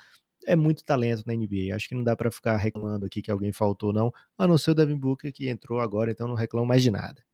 [0.46, 1.76] É muito talento na NBA.
[1.76, 4.14] Acho que não dá para ficar reclamando aqui que alguém faltou, não.
[4.38, 7.25] A não ser o Devin Booker que entrou agora, então não reclamo mais de nada.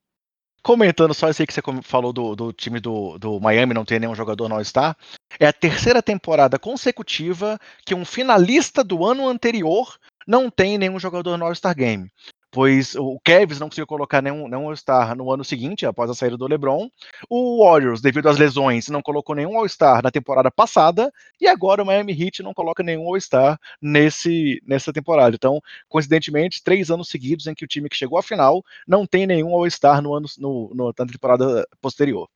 [0.64, 4.00] Comentando só isso aí que você falou do, do time do, do Miami não ter
[4.00, 4.96] nenhum jogador no All-Star,
[5.40, 9.98] é a terceira temporada consecutiva que um finalista do ano anterior
[10.28, 12.12] não tem nenhum jogador no All-Star Game
[12.52, 16.38] pois o Cavs não conseguiu colocar nenhum, nenhum All-Star no ano seguinte, após a saída
[16.38, 16.90] do LeBron.
[17.30, 21.86] O Warriors, devido às lesões, não colocou nenhum All-Star na temporada passada, e agora o
[21.86, 25.36] Miami Heat não coloca nenhum All-Star nesse, nessa temporada.
[25.36, 29.26] Então, coincidentemente, três anos seguidos em que o time que chegou à final não tem
[29.26, 32.28] nenhum All-Star no, ano, no, no, na temporada posterior.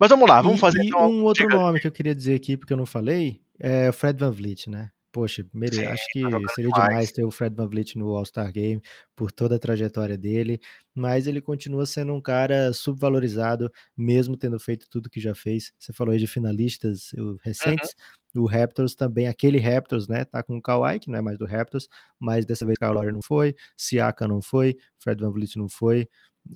[0.00, 0.82] Mas vamos lá, vamos e, fazer.
[0.82, 3.90] E então, um outro nome que eu queria dizer aqui, porque eu não falei, é
[3.90, 4.90] o Fred Van Vliet, né?
[5.10, 6.88] Poxa, mere Sim, acho que tá seria demais.
[6.88, 8.82] demais ter o Fred VanVleet no All-Star Game,
[9.16, 10.60] por toda a trajetória dele,
[10.94, 15.72] mas ele continua sendo um cara subvalorizado, mesmo tendo feito tudo que já fez.
[15.78, 17.10] Você falou aí de finalistas
[17.42, 17.94] recentes,
[18.34, 18.42] uhum.
[18.42, 21.46] o Raptors também, aquele Raptors, né, tá com o Kawhi, que não é mais do
[21.46, 21.88] Raptors,
[22.18, 26.06] mas dessa vez Lowry não foi, Siaka não foi, Fred VanVleet não foi,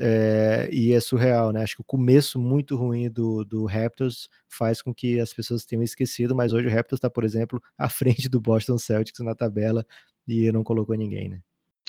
[0.01, 1.63] é, e é surreal, né?
[1.63, 5.83] Acho que o começo muito ruim do, do Raptors faz com que as pessoas tenham
[5.83, 9.87] esquecido, mas hoje o Raptors está, por exemplo, à frente do Boston Celtics na tabela
[10.27, 11.41] e não colocou ninguém, né?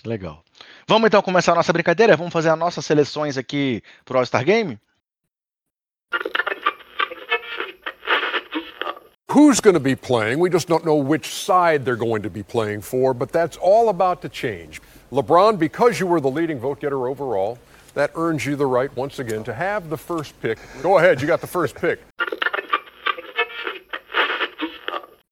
[0.06, 0.44] Legal.
[0.88, 2.18] Vamos então começar a nossa brincadeira?
[2.18, 4.78] Vamos fazer as nossas seleções aqui pro All-Star Game?
[9.34, 10.40] Who's going to be playing?
[10.40, 13.90] We just don't know which side they're going to be playing for, but that's all
[13.90, 14.80] about to change.
[15.12, 17.58] LeBron, because you were the leading vote getter overall,
[17.94, 20.60] that earns you the right, once again, to have the first pick.
[20.82, 22.00] Go ahead, you got the first pick.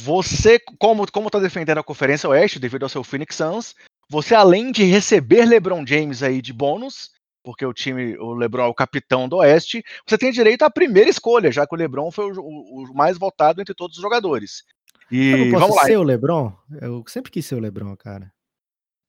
[0.02, 3.76] Você, como como está defendendo a Conferência Oeste devido ao seu Phoenix Suns,
[4.10, 7.12] você além de receber LeBron James aí de bônus,
[7.44, 11.10] porque o time, o LeBron é o capitão do Oeste, você tem direito à primeira
[11.10, 14.64] escolha, já que o LeBron foi o, o, o mais votado entre todos os jogadores.
[15.12, 15.84] E eu não posso vamos lá.
[15.84, 16.54] ser o LeBron?
[16.82, 18.32] Eu sempre quis ser o LeBron, cara.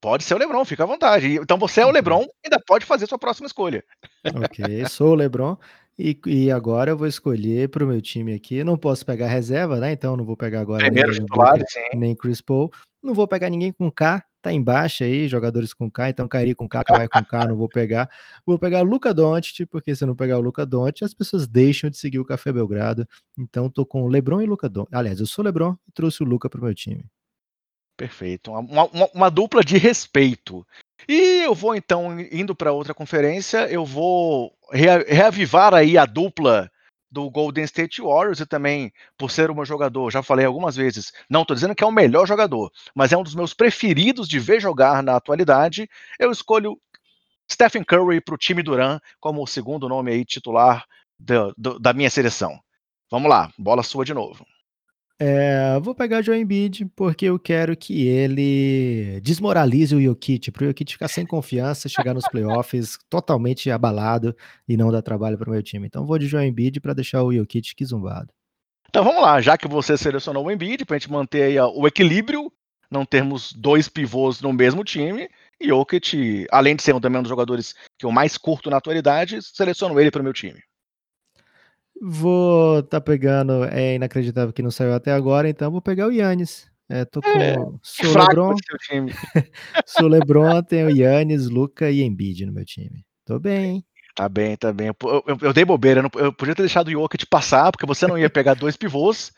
[0.03, 1.35] Pode ser o LeBron, fica à vontade.
[1.35, 3.81] Então você é o LeBron, ainda pode fazer sua próxima escolha.
[4.35, 5.55] Ok, sou o LeBron.
[5.97, 8.65] E, e agora eu vou escolher para o meu time aqui.
[8.65, 9.93] Não posso pegar reserva, né?
[9.93, 11.57] Então não vou pegar agora Primeiro nem, titular,
[11.95, 12.69] nem Chris Paul.
[13.01, 16.67] Não vou pegar ninguém com K, tá embaixo aí, jogadores com K, então Kairi com
[16.67, 18.09] K, Kawhi com K, não vou pegar.
[18.45, 21.89] Vou pegar Luca Doncic, porque se eu não pegar o Luca Doncic, as pessoas deixam
[21.89, 23.07] de seguir o Café Belgrado.
[23.39, 24.93] Então tô com LeBron e Luca Doncic.
[24.93, 27.05] Aliás, eu sou LeBron e trouxe o Luca pro meu time.
[27.95, 28.51] Perfeito.
[28.51, 30.65] Uma, uma, uma, dupla de respeito.
[31.07, 36.71] E eu vou então, indo para outra conferência, eu vou reavivar aí a dupla
[37.11, 41.13] do Golden State Warriors e também, por ser o meu jogador, já falei algumas vezes,
[41.29, 44.39] não estou dizendo que é o melhor jogador, mas é um dos meus preferidos de
[44.39, 45.87] ver jogar na atualidade,
[46.17, 46.75] eu escolho
[47.51, 50.85] Stephen Curry para o time Duran como o segundo nome aí titular
[51.79, 52.59] da minha seleção.
[53.11, 54.43] Vamos lá, bola sua de novo.
[55.25, 60.65] É, vou pegar o Joe Embiid, porque eu quero que ele desmoralize o Jokic, para
[60.65, 64.35] o Jokic ficar sem confiança, chegar nos playoffs totalmente abalado
[64.67, 65.87] e não dar trabalho para o meu time.
[65.87, 68.33] Então vou de Joe Embiid para deixar o Jokic que zumbado.
[68.89, 71.87] Então vamos lá, já que você selecionou o Embiid, para a gente manter aí o
[71.87, 72.51] equilíbrio,
[72.91, 77.23] não termos dois pivôs no mesmo time, e Jokic, além de ser um também um
[77.23, 80.59] dos jogadores que eu mais curto na atualidade, seleciono ele para o meu time.
[82.05, 86.69] Vou tá pegando, é inacreditável que não saiu até agora, então vou pegar o Yannis.
[86.89, 88.55] É, tô com é, sou LeBron.
[89.85, 93.05] sou LeBron, tenho Yannis, Luca e Embiid no meu time.
[93.23, 93.85] Tô bem.
[94.13, 94.87] Tá bem, tá bem.
[94.87, 98.05] Eu, eu, eu dei bobeira, eu, eu podia ter deixado o Jokic passar, porque você
[98.05, 99.31] não ia pegar dois pivôs.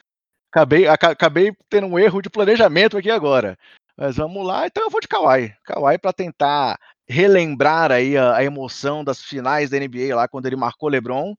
[0.51, 3.55] Acabei, acabei tendo um erro de planejamento aqui agora.
[3.95, 5.53] Mas vamos lá, então eu vou de Kawhi.
[5.63, 10.55] Kawhi para tentar relembrar aí a, a, emoção das finais da NBA lá quando ele
[10.55, 11.35] marcou LeBron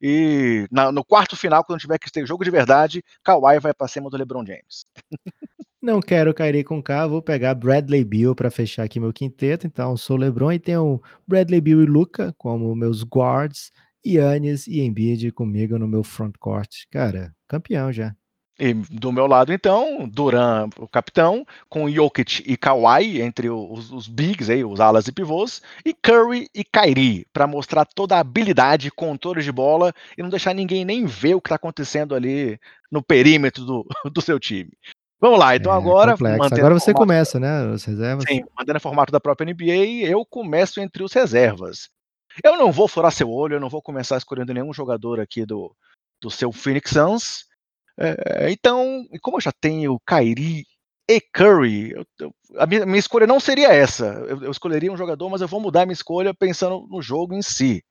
[0.00, 3.88] e na, no quarto final, quando tiver que ter jogo de verdade, Kawhi vai para
[3.88, 4.84] cima do LeBron James.
[5.82, 9.66] Não quero cair com K, vou pegar Bradley Bill para fechar aqui meu quinteto.
[9.66, 13.72] Então, sou LeBron e tenho Bradley Bill e Luca como meus guards,
[14.06, 16.84] Yannis e Embiid comigo no meu front court.
[16.90, 18.14] Cara, campeão já.
[18.58, 24.06] E do meu lado, então, Duran, o capitão, com Jokic e Kawhi entre os, os
[24.06, 28.90] bigs, aí, os alas e pivôs, e Curry e Kyrie, para mostrar toda a habilidade,
[28.90, 32.60] controle de bola e não deixar ninguém nem ver o que está acontecendo ali
[32.92, 34.70] no perímetro do, do seu time.
[35.20, 36.12] Vamos lá, então é, agora.
[36.12, 37.72] Agora você formato, começa, né?
[37.72, 38.24] As reservas.
[38.26, 41.90] Sim, mantendo o formato da própria NBA, eu começo entre os reservas.
[42.42, 45.74] Eu não vou furar seu olho, eu não vou começar escolhendo nenhum jogador aqui do,
[46.22, 47.49] do seu Phoenix Suns.
[48.00, 50.64] É, então, como eu já tenho Kyrie
[51.08, 54.06] e Curry, eu, eu, a minha, minha, escolha não seria essa.
[54.26, 57.42] Eu, eu, escolheria um jogador, mas eu vou mudar minha escolha pensando no jogo em
[57.42, 57.84] si.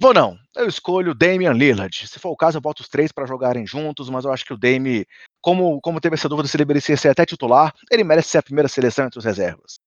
[0.00, 0.36] Vou não.
[0.56, 2.08] Eu escolho Damian Lillard.
[2.08, 4.52] Se for o caso, eu boto os três para jogarem juntos, mas eu acho que
[4.52, 5.06] o Dame,
[5.40, 8.42] como, como teve essa dúvida se ele merecia ser até titular, ele merece ser a
[8.42, 9.78] primeira seleção entre os reservas.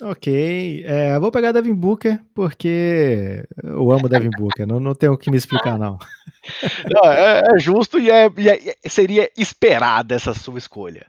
[0.00, 5.18] Ok, é, vou pegar Devin Booker porque eu amo Devin Booker, não, não tenho o
[5.18, 5.98] que me explicar não.
[6.88, 11.06] não é, é, justo e, é, e é, seria esperada essa sua escolha.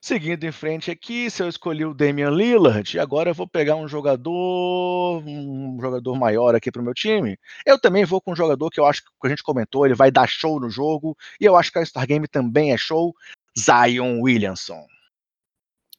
[0.00, 3.86] Seguindo em frente aqui, se eu escolhi o Damian Lillard, agora eu vou pegar um
[3.86, 7.38] jogador, um jogador maior aqui para o meu time.
[7.64, 10.10] Eu também vou com um jogador que eu acho que a gente comentou, ele vai
[10.10, 13.14] dar show no jogo, e eu acho que a Star Game também é show,
[13.56, 14.84] Zion Williamson.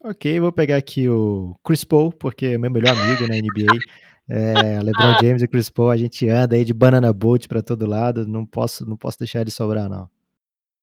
[0.04, 3.80] Ok, vou pegar aqui o Chris Paul, porque é meu melhor amigo na NBA.
[4.30, 7.86] É, LeBron James e Chris Paul, a gente anda aí de banana boat para todo
[7.86, 10.10] lado, não posso, não posso deixar ele sobrar não.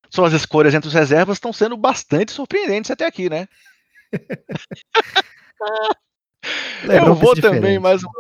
[0.09, 3.47] suas escolhas entre os reservas estão sendo bastante surpreendentes até aqui, né?
[6.89, 8.13] eu vou também mais uma.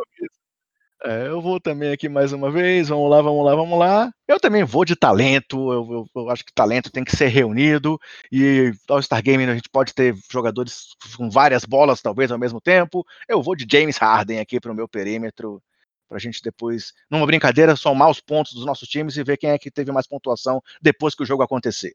[1.03, 2.89] É, eu vou também aqui mais uma vez.
[2.89, 4.13] Vamos lá, vamos lá, vamos lá.
[4.29, 5.73] Eu também vou de talento.
[5.73, 7.99] Eu, eu, eu acho que talento tem que ser reunido.
[8.31, 13.05] E All-Star Game a gente pode ter jogadores com várias bolas, talvez, ao mesmo tempo.
[13.29, 15.63] Eu vou de James Harden aqui para o meu perímetro.
[16.07, 19.51] Para a gente depois, numa brincadeira, somar os pontos dos nossos times e ver quem
[19.51, 21.95] é que teve mais pontuação depois que o jogo acontecer.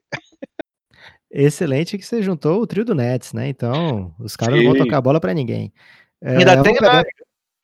[1.29, 3.49] Excelente que você juntou o trio do Nets, né?
[3.49, 5.73] Então, os caras não vão tocar a bola para ninguém.
[6.21, 7.03] É, ainda, tem, pegar...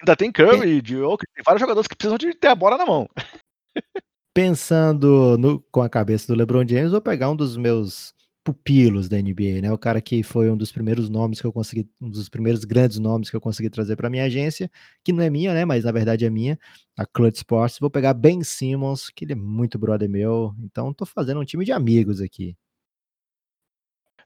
[0.01, 0.81] ainda tem Curry.
[0.81, 3.07] Diogo, tem vários jogadores que precisam de ter a bola na mão.
[4.33, 9.17] Pensando no, com a cabeça do LeBron James, vou pegar um dos meus pupilos da
[9.17, 9.71] NBA, né?
[9.71, 12.97] O cara que foi um dos primeiros nomes que eu consegui, um dos primeiros grandes
[12.97, 14.71] nomes que eu consegui trazer para minha agência,
[15.03, 15.65] que não é minha, né?
[15.65, 16.57] Mas na verdade é minha,
[16.97, 17.77] a Clutch Sports.
[17.79, 20.55] Vou pegar Ben Simmons, que ele é muito brother meu.
[20.59, 22.55] Então tô fazendo um time de amigos aqui.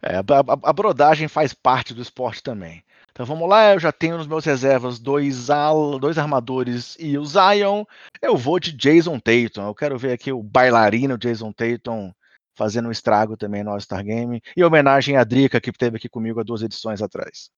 [0.06, 0.22] É, a,
[0.70, 2.84] a, brodagem faz parte do esporte também.
[3.12, 7.26] Então vamos lá, eu já tenho nos meus reservas dois, al, dois armadores e o
[7.26, 7.84] Zion.
[8.22, 9.66] Eu vou de Jason Tatum.
[9.66, 12.14] Eu quero ver aqui o bailarino Jason Tatum
[12.56, 14.42] fazendo um estrago também no All-Star Game.
[14.56, 17.50] E homenagem à Drica, que esteve aqui comigo há duas edições atrás.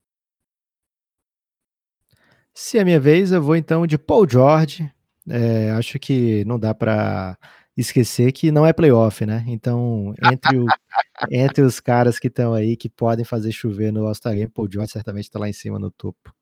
[2.54, 4.89] Se é minha vez, eu vou então de Paul George.
[5.30, 7.38] É, acho que não dá para
[7.78, 9.43] esquecer que não é playoff, né?
[9.47, 10.65] Então, entre, o,
[11.32, 14.91] entre os caras que estão aí que podem fazer chover no All-Star Game, Paul George
[14.91, 16.34] certamente está lá em cima no topo.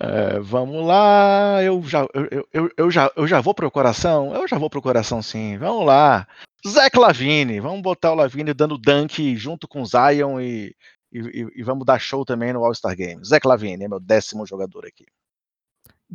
[0.00, 4.34] É, vamos lá, eu já, eu, eu, eu, já, eu já vou pro coração?
[4.34, 6.26] Eu já vou pro coração sim, vamos lá.
[6.66, 10.74] Zach Lavine, vamos botar o Lavine dando dunk junto com o Zion e,
[11.12, 13.24] e, e vamos dar show também no All-Star Game.
[13.24, 15.04] Zach Lavine é meu décimo jogador aqui.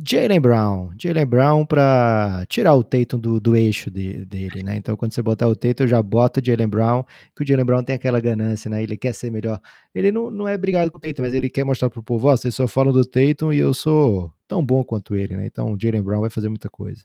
[0.00, 0.90] Jalen Brown.
[0.96, 4.76] Jalen Brown para tirar o Tatum do, do eixo de, dele, né?
[4.76, 7.82] Então, quando você botar o Tatum, já boto o Jalen Brown, que o Jalen Brown
[7.82, 8.80] tem aquela ganância, né?
[8.82, 9.60] Ele quer ser melhor.
[9.92, 12.36] Ele não, não é brigado com o Tatum, mas ele quer mostrar pro povo, ó,
[12.36, 15.46] vocês só falam do Tatum e eu sou tão bom quanto ele, né?
[15.46, 17.02] Então, o Jalen Brown vai fazer muita coisa.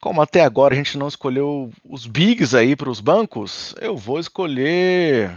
[0.00, 4.20] Como até agora a gente não escolheu os bigs aí para os bancos, eu vou
[4.20, 5.36] escolher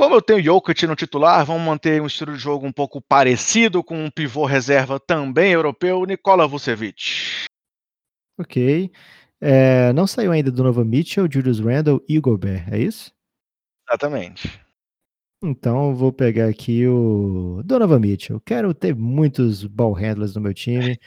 [0.00, 3.84] Como eu tenho Jokic no titular, vamos manter um estilo de jogo um pouco parecido
[3.84, 7.44] com um pivô reserva também europeu, Nikola Vucevic.
[8.38, 8.90] Ok.
[9.38, 13.12] É, não saiu ainda do Nova Mitchell, Julius Randle e Gobert, é isso?
[13.86, 14.58] Exatamente.
[15.44, 18.40] Então vou pegar aqui o Donovan Mitchell.
[18.40, 20.98] Quero ter muitos ball handlers no meu time.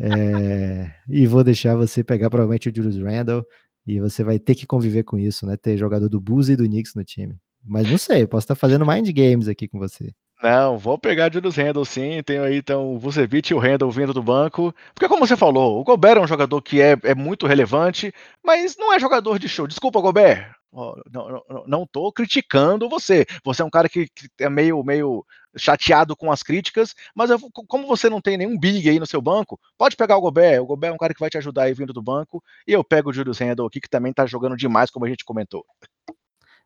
[0.00, 3.46] É, e vou deixar você pegar provavelmente o Julius Randle.
[3.86, 5.56] E você vai ter que conviver com isso, né?
[5.56, 7.38] Ter jogador do Bulls e do Knicks no time.
[7.64, 10.12] Mas não sei, posso estar fazendo mind games aqui com você.
[10.42, 12.20] Não, vou pegar Julius Randle sim.
[12.24, 14.74] Tenho aí então o Vucevic e o Randle vindo do banco.
[14.92, 18.12] Porque, como você falou, o Gobert é um jogador que é, é muito relevante,
[18.44, 19.68] mas não é jogador de show.
[19.68, 20.50] Desculpa, Gobert.
[20.72, 23.24] Não, não, tô criticando você.
[23.44, 27.38] Você é um cara que, que, é meio, meio chateado com as críticas, mas eu,
[27.68, 30.62] como você não tem nenhum big aí no seu banco, pode pegar o Gobert.
[30.62, 32.42] O Gobert é um cara que vai te ajudar aí vindo do banco.
[32.66, 35.24] E eu pego o Julius Randle aqui, que também tá jogando demais, como a gente
[35.24, 35.64] comentou.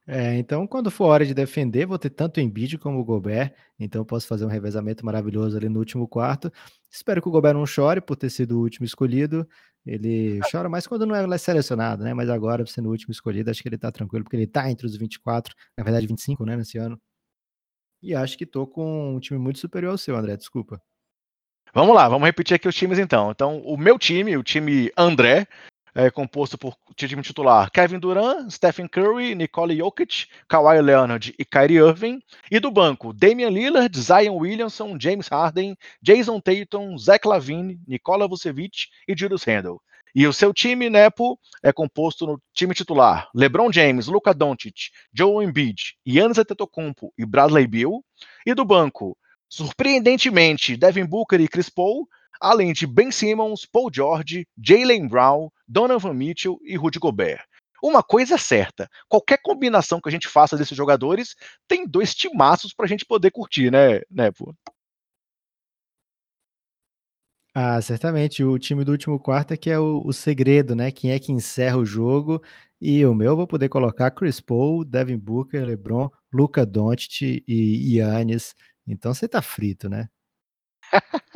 [0.08, 3.52] É, então, quando for hora de defender, vou ter tanto o Embiid como o Gobert,
[3.76, 6.52] então posso fazer um revezamento maravilhoso ali no último quarto.
[6.88, 9.48] Espero que o Gobert não chore por ter sido o último escolhido.
[9.84, 12.14] Ele chora mais quando não é selecionado, né?
[12.14, 14.86] Mas agora, sendo o último escolhido, acho que ele tá tranquilo, porque ele tá entre
[14.86, 17.00] os 24, na verdade 25, né, nesse ano.
[18.00, 20.80] E acho que tô com um time muito superior ao seu, André, desculpa.
[21.74, 23.32] Vamos lá, vamos repetir aqui os times então.
[23.32, 25.46] Então, o meu time, o time André,
[25.96, 31.78] é, composto por time titular Kevin Durant, Stephen Curry, Nicole Jokic, Kawhi Leonard e Kyrie
[31.78, 32.20] Irving.
[32.50, 38.88] E do banco, Damian Lillard, Zion Williamson, James Harden, Jason Tatum, Zach Lavine, Nikola Vucevic
[39.08, 39.80] e Julius Randle.
[40.14, 45.44] E o seu time, Nepo, é composto no time titular LeBron James, Luka Doncic, Joe
[45.44, 48.04] Embiid, Giannis Antetokounmpo e Bradley Beal.
[48.44, 49.16] E do banco,
[49.48, 52.06] surpreendentemente, Devin Booker e Chris Paul,
[52.38, 57.44] além de Ben Simmons, Paul George, Jalen Brown, Donovan Mitchell e Rudy Gobert.
[57.82, 61.36] Uma coisa é certa, qualquer combinação que a gente faça desses jogadores
[61.68, 64.54] tem dois timaços para a gente poder curtir, né, Nepo?
[67.58, 68.44] Ah, certamente.
[68.44, 70.90] O time do último quarto é que é o, o, segredo, né?
[70.90, 72.42] Quem é que encerra o jogo.
[72.78, 77.96] E o meu eu vou poder colocar Chris Paul, Devin Booker, LeBron, Luca Doncic e
[77.96, 78.54] Yannis.
[78.86, 80.08] Então você tá frito, né?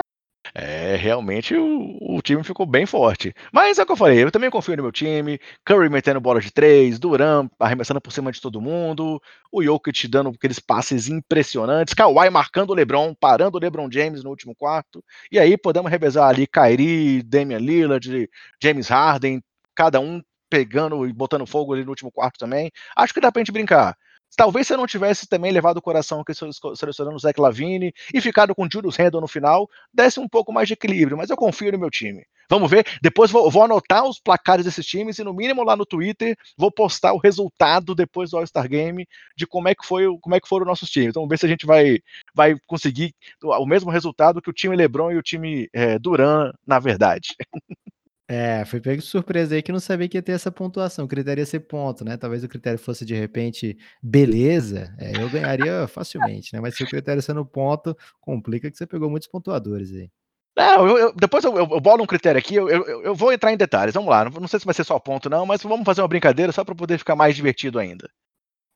[0.55, 3.33] É, realmente o, o, time ficou bem forte.
[3.53, 5.39] Mas é o que eu falei, eu também confio no meu time.
[5.65, 9.21] Curry metendo bola de três, Duran arremessando por cima de todo mundo,
[9.53, 14.31] o Jokic dando aqueles passes impressionantes, Kawhi marcando o LeBron, parando o LeBron James no
[14.31, 15.05] último quarto.
[15.31, 18.29] E aí podemos revezar ali Kyrie, Damian Lillard,
[18.63, 19.43] James Harden,
[19.75, 20.21] cada um
[20.51, 22.71] pegando e botando fogo ali no último quarto também.
[22.97, 23.97] Acho que dá pra gente brincar.
[24.37, 28.21] Talvez se eu não tivesse também levado o coração que selecionando o Zach Lavine e
[28.21, 31.37] ficado com o Julius Randle no final, desse um pouco mais de equilíbrio, mas eu
[31.37, 32.25] confio no meu time.
[32.51, 32.85] Vamos ver.
[33.01, 36.71] Depois vou, vou, anotar os placares desses times e, no mínimo, lá no Twitter, vou
[36.71, 39.07] postar o resultado depois do All-Star Game
[39.37, 41.11] de como é que foi como é que foram nossos times.
[41.11, 42.01] Então, vamos ver se a gente vai,
[42.35, 46.81] vai conseguir o mesmo resultado que o time Lebron e o time é, Duran, na
[46.81, 47.37] verdade.
[48.33, 51.05] É, foi pego de surpresa aí que não sabia que ia ter essa pontuação.
[51.05, 52.17] O critério ia ser ponto, né?
[52.17, 56.61] Talvez o critério fosse de repente beleza, é, eu ganharia facilmente, né?
[56.61, 60.09] Mas se o critério sendo ponto, complica que você pegou muitos pontuadores aí.
[60.57, 63.57] Não, eu, eu, depois eu, eu, bolo um critério aqui, eu, eu, vou entrar em
[63.57, 63.95] detalhes.
[63.95, 66.07] Vamos lá, não, não, sei se vai ser só ponto, não, mas vamos fazer uma
[66.07, 68.09] brincadeira só para poder ficar mais divertido ainda.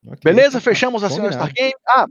[0.04, 0.60] Okay, Beleza?
[0.60, 1.74] Fechamos assim o Star Game.
[1.88, 2.06] Ah,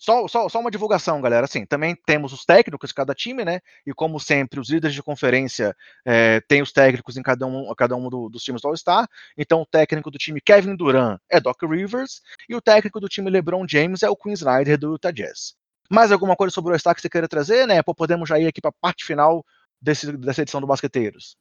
[0.00, 1.44] só, só, só uma divulgação, galera.
[1.44, 3.60] Assim, também temos os técnicos de cada time, né?
[3.86, 5.76] E como sempre, os líderes de conferência
[6.06, 9.06] é, têm os técnicos em cada um, cada um do, dos times do All-Star.
[9.36, 13.28] Então, o técnico do time Kevin Durant é Doc Rivers e o técnico do time
[13.28, 15.54] LeBron James é o Quinn Snyder do Utah Jazz.
[15.90, 17.82] Mais alguma coisa sobre o All-Star que você queira trazer, né?
[17.82, 19.44] Podemos já ir aqui para a parte final
[19.82, 21.36] desse, dessa edição do Basqueteiros.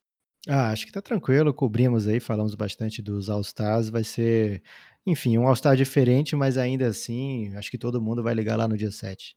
[0.48, 4.64] Ah, acho que tá tranquilo, cobrimos aí, falamos bastante dos All-Stars, vai ser
[5.06, 8.78] enfim, um All-Star diferente, mas ainda assim, acho que todo mundo vai ligar lá no
[8.78, 9.36] dia 7.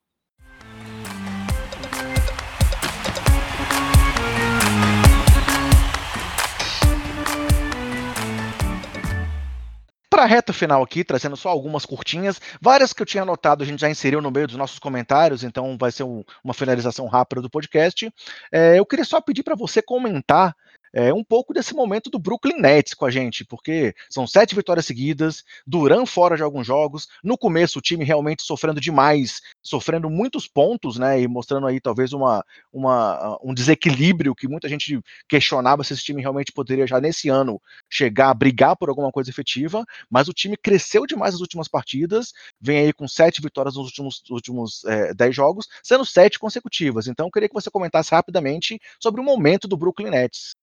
[10.10, 13.80] Para reta final aqui, trazendo só algumas curtinhas, várias que eu tinha anotado a gente
[13.80, 17.48] já inseriu no meio dos nossos comentários, então vai ser um, uma finalização rápida do
[17.48, 18.12] podcast.
[18.52, 20.54] É, eu queria só pedir para você comentar
[20.92, 24.86] é, um pouco desse momento do Brooklyn Nets com a gente, porque são sete vitórias
[24.86, 30.46] seguidas, Duran fora de alguns jogos, no começo o time realmente sofrendo demais, sofrendo muitos
[30.46, 35.92] pontos, né, e mostrando aí talvez uma, uma, um desequilíbrio que muita gente questionava se
[35.92, 40.28] esse time realmente poderia já nesse ano chegar a brigar por alguma coisa efetiva, mas
[40.28, 44.84] o time cresceu demais nas últimas partidas, vem aí com sete vitórias nos últimos, últimos
[44.84, 47.06] é, dez jogos, sendo sete consecutivas.
[47.06, 50.54] Então eu queria que você comentasse rapidamente sobre o momento do Brooklyn Nets.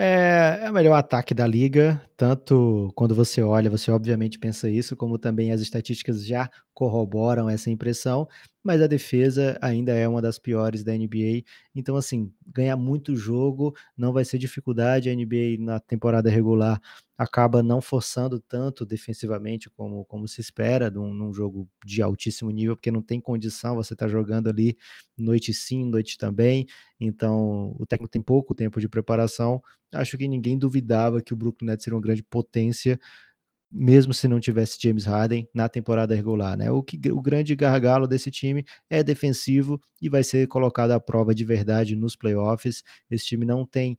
[0.00, 4.96] É, é o melhor ataque da liga, tanto quando você olha, você obviamente pensa isso,
[4.96, 8.28] como também as estatísticas já corroboram essa impressão,
[8.68, 11.42] mas a defesa ainda é uma das piores da NBA.
[11.74, 15.08] Então, assim, ganhar muito jogo não vai ser dificuldade.
[15.08, 16.78] A NBA na temporada regular
[17.16, 22.76] acaba não forçando tanto defensivamente como, como se espera num, num jogo de altíssimo nível,
[22.76, 24.76] porque não tem condição, você está jogando ali
[25.16, 26.66] noite sim, noite também.
[27.00, 29.62] Então, o técnico tem pouco tempo de preparação.
[29.94, 33.00] Acho que ninguém duvidava que o Brooklyn Nets seria uma grande potência
[33.70, 36.70] mesmo se não tivesse James Harden na temporada regular, né?
[36.70, 41.34] O, que, o grande gargalo desse time é defensivo e vai ser colocado à prova
[41.34, 42.82] de verdade nos playoffs.
[43.10, 43.98] Esse time não tem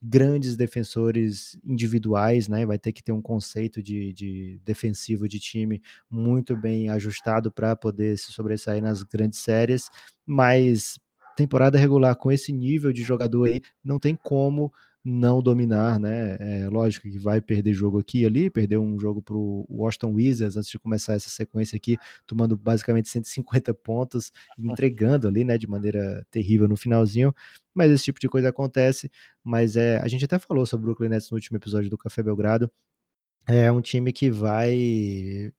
[0.00, 2.64] grandes defensores individuais, né?
[2.64, 7.74] Vai ter que ter um conceito de, de defensivo de time muito bem ajustado para
[7.74, 9.90] poder se sobressair nas grandes séries,
[10.24, 10.98] mas
[11.36, 14.72] temporada regular com esse nível de jogador aí, não tem como
[15.04, 16.36] não dominar, né?
[16.40, 20.12] É lógico que vai perder jogo aqui e ali, perdeu um jogo para o Washington
[20.14, 21.96] Wizards antes de começar essa sequência aqui,
[22.26, 27.34] tomando basicamente 150 pontos, entregando ali, né, de maneira terrível no finalzinho.
[27.74, 29.10] Mas esse tipo de coisa acontece.
[29.42, 32.22] Mas é, a gente até falou sobre o Brooklyn Nets no último episódio do Café
[32.22, 32.70] Belgrado.
[33.46, 35.52] É um time que vai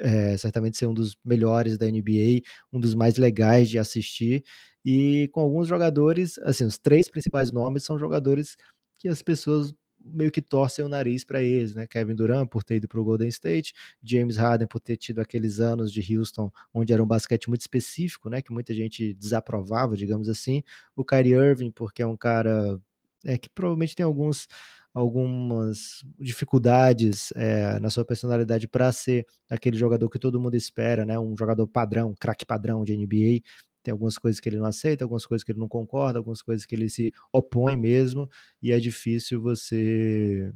[0.00, 2.42] é, certamente ser um dos melhores da NBA,
[2.72, 4.44] um dos mais legais de assistir
[4.88, 8.56] e com alguns jogadores, assim, os três principais nomes são jogadores
[9.00, 11.88] que as pessoas meio que torcem o nariz para eles, né?
[11.88, 15.58] Kevin Durant por ter ido para o Golden State, James Harden por ter tido aqueles
[15.58, 18.40] anos de Houston onde era um basquete muito específico, né?
[18.40, 20.62] Que muita gente desaprovava, digamos assim.
[20.94, 22.80] O Kyrie Irving porque é um cara
[23.24, 24.46] é, que provavelmente tem alguns
[24.94, 31.18] algumas dificuldades é, na sua personalidade para ser aquele jogador que todo mundo espera, né?
[31.18, 33.42] Um jogador padrão, craque padrão de NBA
[33.86, 36.66] tem algumas coisas que ele não aceita, algumas coisas que ele não concorda, algumas coisas
[36.66, 38.28] que ele se opõe mesmo,
[38.60, 40.52] e é difícil você,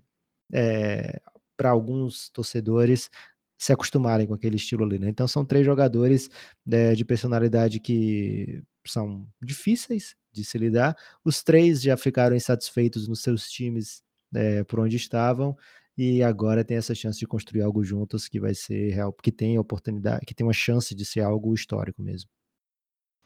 [0.53, 1.21] é, eh,
[1.57, 3.11] para alguns torcedores,
[3.59, 5.09] se acostumarem com aquele estilo ali, né?
[5.11, 6.31] Então são três jogadores
[6.71, 10.97] é, de personalidade que são difíceis de se lidar.
[11.25, 14.03] Os três já ficaram insatisfeitos nos seus times
[14.35, 15.57] é, por onde estavam
[15.97, 19.59] e agora tem essa chance de construir algo juntos que vai ser real, que tem
[19.59, 22.31] oportunidade, que tem uma chance de ser algo histórico mesmo.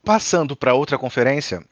[0.04, 1.64] Passando para outra conferência,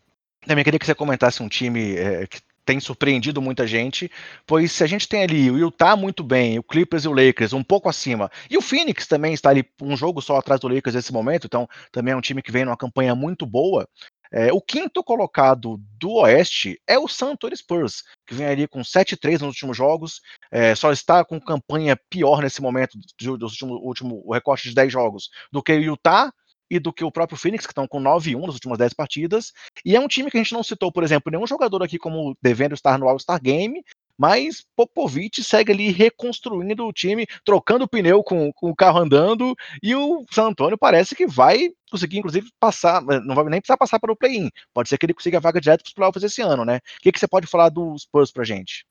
[0.47, 4.11] também queria que você comentasse um time é, que tem surpreendido muita gente,
[4.47, 7.53] pois se a gente tem ali o Utah muito bem, o Clippers e o Lakers
[7.53, 10.95] um pouco acima, e o Phoenix também está ali um jogo só atrás do Lakers
[10.95, 13.87] nesse momento, então também é um time que vem numa campanha muito boa.
[14.35, 18.80] É, o quinto colocado do Oeste é o San Antonio Spurs, que vem ali com
[18.80, 24.22] 7-3 nos últimos jogos, é, só está com campanha pior nesse momento do, último, último
[24.24, 26.33] o recorte de 10 jogos do que o Utah
[26.73, 29.53] e do que o próprio Phoenix, que estão com 9-1 nas últimas 10 partidas.
[29.85, 32.35] E é um time que a gente não citou, por exemplo, nenhum jogador aqui como
[32.41, 33.85] devendo estar no All-Star Game,
[34.18, 39.55] mas Popovich segue ali reconstruindo o time, trocando o pneu com, com, o carro andando,
[39.83, 44.01] e o San Antonio parece que vai conseguir, inclusive, passar, não vai nem precisar passar
[44.01, 46.41] para o play-in, pode ser que ele consiga a vaga direto para os playoffs esse
[46.41, 46.79] ano, né?
[46.79, 48.87] O que, que você pode falar dos Spurs pra gente?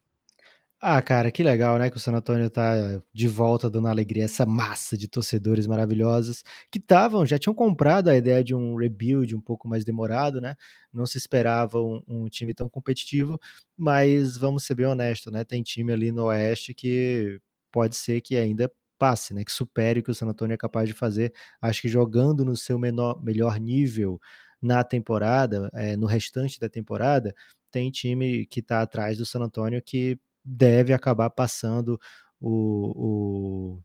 [0.84, 2.73] Ah, cara, que legal, né, que o San Antonio tá
[3.13, 8.15] de volta dando alegria, essa massa de torcedores maravilhosos que estavam, já tinham comprado a
[8.17, 10.55] ideia de um rebuild um pouco mais demorado, né?
[10.91, 13.39] Não se esperava um, um time tão competitivo,
[13.77, 15.43] mas vamos ser bem honestos, né?
[15.43, 17.39] Tem time ali no Oeste que
[17.71, 19.43] pode ser que ainda passe, né?
[19.45, 21.32] Que supere o que o San Antonio é capaz de fazer.
[21.61, 24.19] Acho que jogando no seu menor, melhor nível
[24.59, 27.36] na temporada, é, no restante da temporada,
[27.71, 31.99] tem time que está atrás do San Antonio que deve acabar passando
[32.39, 33.81] o, o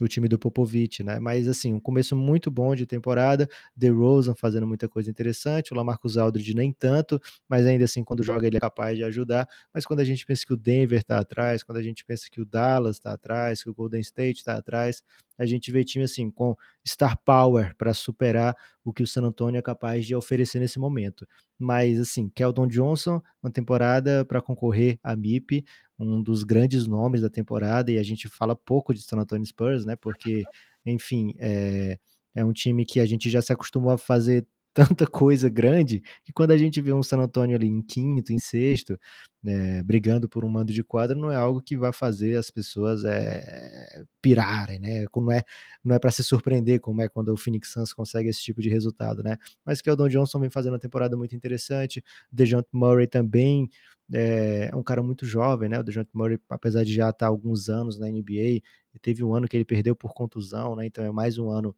[0.00, 1.20] o time do Popovich, né?
[1.20, 3.48] Mas assim, um começo muito bom de temporada,
[3.78, 8.22] The Rosen fazendo muita coisa interessante, o Lamarcus Aldridge nem tanto, mas ainda assim quando
[8.22, 9.48] joga ele é capaz de ajudar.
[9.72, 12.40] Mas quando a gente pensa que o Denver está atrás, quando a gente pensa que
[12.40, 15.02] o Dallas está atrás, que o Golden State está atrás,
[15.38, 19.58] a gente vê time assim com star power para superar o que o San Antonio
[19.58, 21.26] é capaz de oferecer nesse momento.
[21.58, 25.64] Mas assim, Keldon Johnson, uma temporada para concorrer à MIP,
[25.98, 29.84] um dos grandes nomes da temporada, e a gente fala pouco de San Antonio Spurs,
[29.84, 29.96] né?
[29.96, 30.44] Porque,
[30.84, 31.98] enfim, é,
[32.34, 36.32] é um time que a gente já se acostumou a fazer tanta coisa grande que
[36.32, 38.98] quando a gente vê um San Antonio ali em quinto, em sexto,
[39.42, 43.04] né, brigando por um mando de quadra, não é algo que vai fazer as pessoas
[43.04, 45.04] é, pirarem, né?
[45.14, 45.42] Não é,
[45.84, 48.68] não é para se surpreender como é quando o Phoenix Suns consegue esse tipo de
[48.68, 49.36] resultado, né?
[49.64, 52.02] Mas que o Don Johnson vem fazendo uma temporada muito interessante,
[52.32, 53.68] Dejounte Murray também
[54.12, 55.78] é, é um cara muito jovem, né?
[55.78, 58.60] O Dejounte Murray, apesar de já estar há alguns anos na NBA,
[59.02, 60.86] teve um ano que ele perdeu por contusão, né?
[60.86, 61.74] Então é mais um ano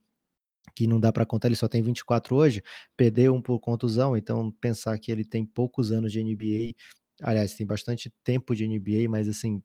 [0.75, 2.63] que não dá para contar, ele só tem 24 hoje,
[2.97, 6.75] perdeu um por contusão, então pensar que ele tem poucos anos de NBA,
[7.23, 9.63] aliás, tem bastante tempo de NBA, mas assim,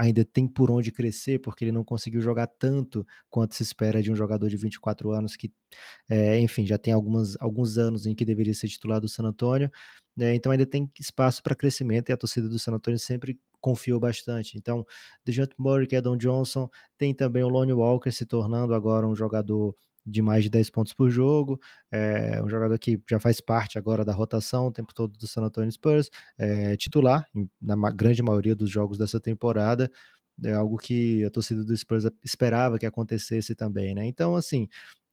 [0.00, 4.10] ainda tem por onde crescer, porque ele não conseguiu jogar tanto quanto se espera de
[4.10, 5.52] um jogador de 24 anos que,
[6.08, 9.70] é, enfim, já tem algumas, alguns anos em que deveria ser titular do San Antonio,
[10.16, 10.34] né?
[10.34, 14.56] Então ainda tem espaço para crescimento e a torcida do San Antonio sempre confiou bastante.
[14.56, 14.86] Então,
[15.24, 19.76] DeJounte Murray, Kedon Johnson, tem também o Lonnie Walker se tornando agora um jogador
[20.06, 24.04] de mais de 10 pontos por jogo, é um jogador que já faz parte agora
[24.04, 27.26] da rotação o tempo todo do San Antonio Spurs, é titular
[27.60, 29.90] na grande maioria dos jogos dessa temporada,
[30.44, 34.06] é algo que a torcida do Spurs esperava que acontecesse também, né?
[34.06, 34.68] Então, assim,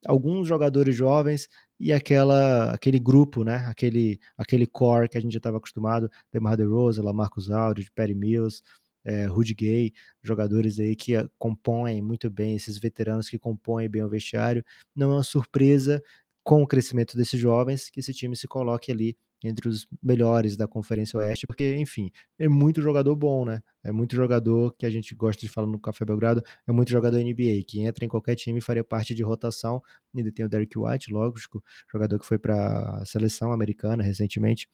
[0.06, 3.56] alguns jogadores jovens e aquela aquele grupo, né?
[3.66, 8.62] Aquele aquele core que a gente já estava acostumado, DeMar DeRozan, Lamarcus Aldridge, Perry Mills,
[9.04, 9.92] é, Rudy Gay,
[10.22, 14.64] jogadores aí que ah, compõem muito bem, esses veteranos que compõem bem o vestiário.
[14.94, 16.02] Não é uma surpresa
[16.44, 20.66] com o crescimento desses jovens que esse time se coloque ali entre os melhores da
[20.66, 23.62] Conferência Oeste, porque, enfim, é muito jogador bom, né?
[23.84, 27.18] É muito jogador que a gente gosta de falar no Café Belgrado, é muito jogador
[27.18, 29.82] NBA, que entra em qualquer time e faria parte de rotação.
[30.14, 34.68] Ainda tem o Derek White, lógico, jogador que foi para a seleção americana recentemente.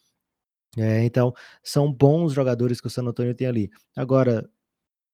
[0.76, 3.70] É, então, são bons jogadores que o San Antonio tem ali.
[3.96, 4.48] Agora,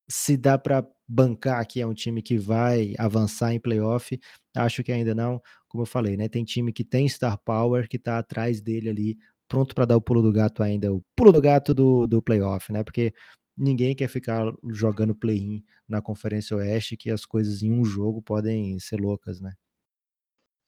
[0.08, 4.18] se dá para bancar que é um time que vai avançar em playoff,
[4.56, 5.40] acho que ainda não.
[5.68, 6.28] Como eu falei, né?
[6.28, 10.00] Tem time que tem star power, que está atrás dele ali, pronto para dar o
[10.00, 12.84] pulo do gato ainda, o pulo do gato do, do playoff, né?
[12.84, 13.12] Porque
[13.56, 18.78] ninguém quer ficar jogando play-in na Conferência Oeste, que as coisas em um jogo podem
[18.78, 19.52] ser loucas, né?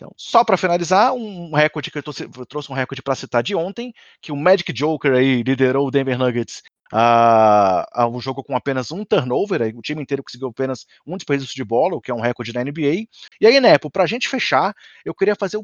[0.02, 3.40] Então, só para finalizar, um recorde que eu, trouxe, eu trouxe um recorde para citar
[3.40, 6.60] de ontem, que o Magic Joker aí liderou o Denver Nuggets
[6.92, 11.16] a, a um jogo com apenas um turnover, aí, o time inteiro conseguiu apenas um
[11.16, 13.06] desperdício de bola, o que é um recorde da NBA.
[13.40, 14.74] E aí, Nepo, para a gente fechar,
[15.04, 15.58] eu queria fazer,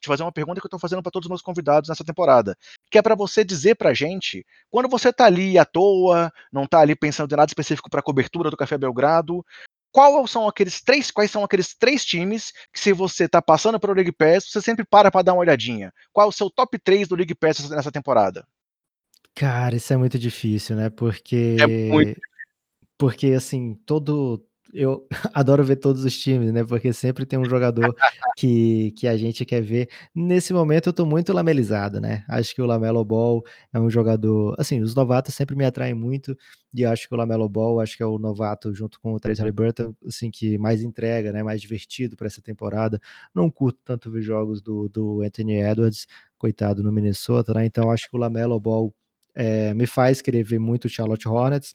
[0.00, 2.56] te fazer uma pergunta que eu estou fazendo para todos os meus convidados nessa temporada,
[2.90, 6.62] que é para você dizer para a gente, quando você está ali à toa, não
[6.62, 9.44] está ali pensando em nada específico para cobertura do Café Belgrado,
[9.92, 13.92] qual são aqueles três, quais são aqueles três times que se você está passando pelo
[13.92, 15.92] League Pass, você sempre para para dar uma olhadinha?
[16.12, 18.46] Qual é o seu top 3 do League Pass nessa temporada?
[19.34, 20.90] Cara, isso é muito difícil, né?
[20.90, 22.20] Porque é muito...
[22.98, 26.64] porque assim, todo eu adoro ver todos os times, né?
[26.64, 27.94] Porque sempre tem um jogador
[28.36, 29.88] que, que a gente quer ver.
[30.14, 32.24] Nesse momento eu tô muito lamelizado, né?
[32.28, 33.42] Acho que o Lamelo Ball
[33.72, 36.36] é um jogador, assim, os novatos sempre me atraem muito
[36.72, 39.40] e acho que o Lamelo Ball, acho que é o novato junto com o Trace
[39.40, 41.42] Halliburton, assim, que mais entrega, né?
[41.42, 43.00] Mais divertido para essa temporada.
[43.34, 46.06] Não curto tanto ver jogos do, do Anthony Edwards,
[46.38, 47.66] coitado no Minnesota, né?
[47.66, 48.94] Então acho que o Lamelo Ball
[49.34, 51.74] é, me faz querer ver muito o Charlotte Hornets.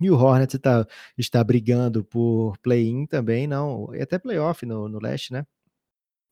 [0.00, 0.86] E o Hornets tá,
[1.18, 5.44] está brigando por play-in também, não, e até playoff no, no leste, né?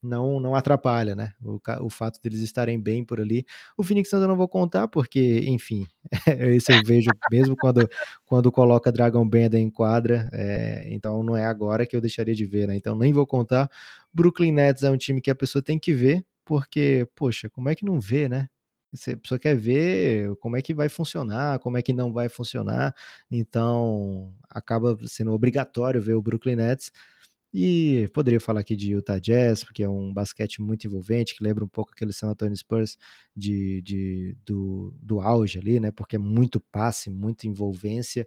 [0.02, 1.32] não não atrapalha, né?
[1.42, 3.44] O, o fato deles estarem bem por ali.
[3.76, 5.86] O Phoenix Suns eu não vou contar, porque, enfim,
[6.56, 7.88] esse eu vejo mesmo quando,
[8.24, 12.46] quando coloca Dragon Band em quadra, é, então não é agora que eu deixaria de
[12.46, 12.76] ver, né?
[12.76, 13.70] Então nem vou contar.
[14.12, 17.74] Brooklyn Nets é um time que a pessoa tem que ver, porque, poxa, como é
[17.74, 18.48] que não vê, né?
[18.92, 22.28] Você, a pessoa quer ver como é que vai funcionar, como é que não vai
[22.28, 22.94] funcionar,
[23.30, 26.90] então acaba sendo obrigatório ver o Brooklyn Nets.
[27.52, 31.64] E poderia falar aqui de Utah Jazz, porque é um basquete muito envolvente, que lembra
[31.64, 32.98] um pouco aquele San Antonio Spurs
[33.34, 35.90] de, de, do, do auge ali, né?
[35.90, 38.26] Porque é muito passe, muita envolvência.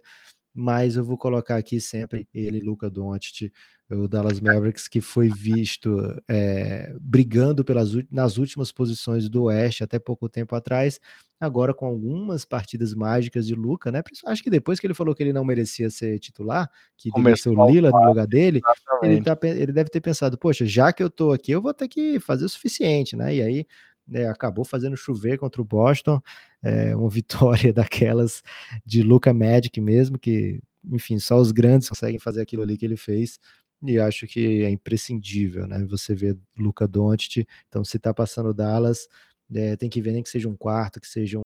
[0.54, 3.50] Mas eu vou colocar aqui sempre ele, Luca Doncic,
[3.90, 5.96] o Dallas Mavericks, que foi visto
[6.28, 11.00] é, brigando pelas, nas últimas posições do Oeste até pouco tempo atrás,
[11.40, 14.02] agora com algumas partidas mágicas de Luca, né?
[14.26, 17.70] Acho que depois que ele falou que ele não merecia ser titular, que ser o
[17.70, 18.60] Lila no lugar dele,
[19.02, 21.88] ele, tá, ele deve ter pensado, poxa, já que eu tô aqui, eu vou ter
[21.88, 23.34] que fazer o suficiente, né?
[23.34, 23.66] E aí
[24.06, 26.20] né, acabou fazendo chover contra o Boston,
[26.62, 28.42] é, uma vitória daquelas
[28.84, 32.96] de Luca Magic mesmo, que, enfim, só os grandes conseguem fazer aquilo ali que ele
[32.96, 33.38] fez
[33.84, 35.84] e acho que é imprescindível, né?
[35.86, 39.08] Você vê Luca Doncic, então se tá passando Dallas,
[39.52, 41.40] é, tem que ver nem que seja um quarto, que seja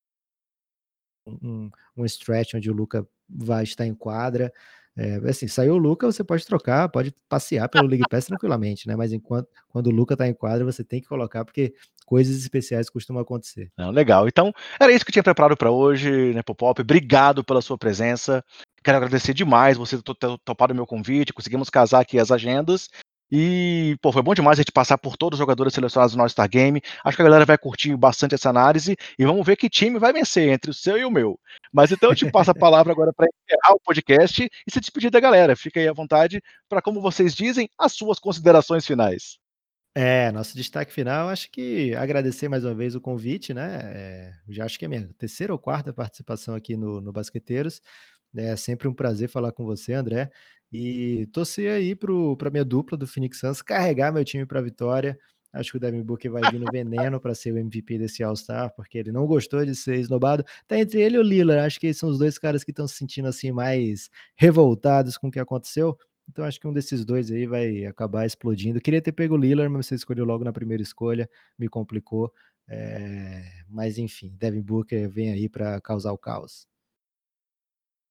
[1.26, 4.52] um, um, um stretch onde o Luca vai estar em quadra.
[4.96, 8.96] É, assim, saiu o Luca, você pode trocar, pode passear pelo League Pass tranquilamente, né?
[8.96, 11.74] Mas enquanto quando o Luca está em quadra, você tem que colocar, porque
[12.06, 13.70] coisas especiais costumam acontecer.
[13.76, 14.26] Não, legal.
[14.26, 16.80] Então, era isso que eu tinha preparado para hoje, né, Popop?
[16.80, 18.42] Obrigado pela sua presença.
[18.82, 20.14] Quero agradecer demais você ter
[20.44, 22.88] topado o meu convite, conseguimos casar aqui as agendas.
[23.30, 26.48] E, pô, foi bom demais a gente passar por todos os jogadores selecionados no All-Star
[26.48, 26.80] Game.
[27.04, 30.12] Acho que a galera vai curtir bastante essa análise e vamos ver que time vai
[30.12, 31.38] vencer entre o seu e o meu.
[31.72, 35.10] Mas então eu te passo a palavra agora para encerrar o podcast e se despedir
[35.10, 35.56] da galera.
[35.56, 39.38] Fica aí à vontade para, como vocês dizem, as suas considerações finais.
[39.98, 43.80] É, nosso destaque final, acho que agradecer mais uma vez o convite, né?
[43.94, 47.80] É, já acho que é minha terceira ou quarta participação aqui no, no Basqueteiros.
[48.36, 50.30] É sempre um prazer falar com você, André.
[50.72, 55.18] E torcer aí para minha dupla do Phoenix Suns carregar meu time para vitória.
[55.52, 58.74] Acho que o Devin Booker vai vir no veneno para ser o MVP desse All-Star,
[58.74, 60.44] porque ele não gostou de ser esnobado.
[60.68, 61.64] Tá entre ele e o Lillard.
[61.64, 65.30] Acho que são os dois caras que estão se sentindo assim mais revoltados com o
[65.30, 65.96] que aconteceu.
[66.28, 68.80] Então acho que um desses dois aí vai acabar explodindo.
[68.80, 71.28] Queria ter pego o Lillard, mas você escolheu logo na primeira escolha,
[71.58, 72.32] me complicou.
[72.68, 73.42] É...
[73.68, 76.66] Mas enfim, Devin Booker vem aí para causar o caos.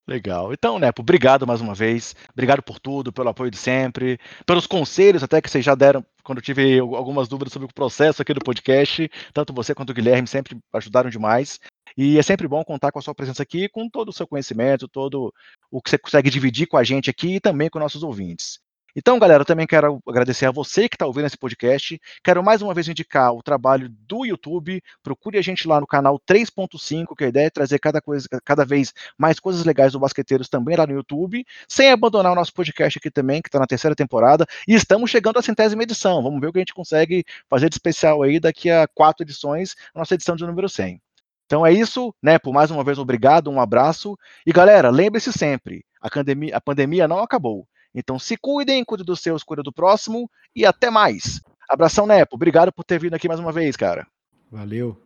[0.08, 0.54] Legal.
[0.54, 2.16] Então, Nepo, obrigado mais uma vez.
[2.32, 6.38] Obrigado por tudo, pelo apoio de sempre, pelos conselhos até que vocês já deram quando
[6.38, 9.10] eu tive algumas dúvidas sobre o processo aqui do podcast.
[9.34, 11.60] Tanto você quanto o Guilherme sempre ajudaram demais.
[11.98, 14.88] E é sempre bom contar com a sua presença aqui, com todo o seu conhecimento,
[14.88, 15.34] todo
[15.72, 18.60] o que você consegue dividir com a gente aqui e também com nossos ouvintes.
[18.98, 22.00] Então, galera, eu também quero agradecer a você que está ouvindo esse podcast.
[22.24, 24.82] Quero mais uma vez indicar o trabalho do YouTube.
[25.04, 28.64] Procure a gente lá no canal 3.5, que a ideia é trazer cada, coisa, cada
[28.64, 32.98] vez mais coisas legais do Basqueteiros também lá no YouTube, sem abandonar o nosso podcast
[32.98, 34.46] aqui também, que está na terceira temporada.
[34.66, 36.24] E estamos chegando à centésima edição.
[36.24, 39.76] Vamos ver o que a gente consegue fazer de especial aí daqui a quatro edições,
[39.94, 41.02] a nossa edição de número 100.
[41.48, 42.40] Então é isso, né?
[42.40, 44.18] Por mais uma vez, obrigado, um abraço.
[44.48, 46.08] E galera, lembre-se sempre: a
[46.56, 47.68] a pandemia não acabou.
[47.96, 51.42] Então se cuidem, cuide dos seus, cuide do próximo e até mais.
[51.70, 52.36] Abração, Nepo.
[52.36, 54.06] Obrigado por ter vindo aqui mais uma vez, cara.
[54.52, 55.05] Valeu.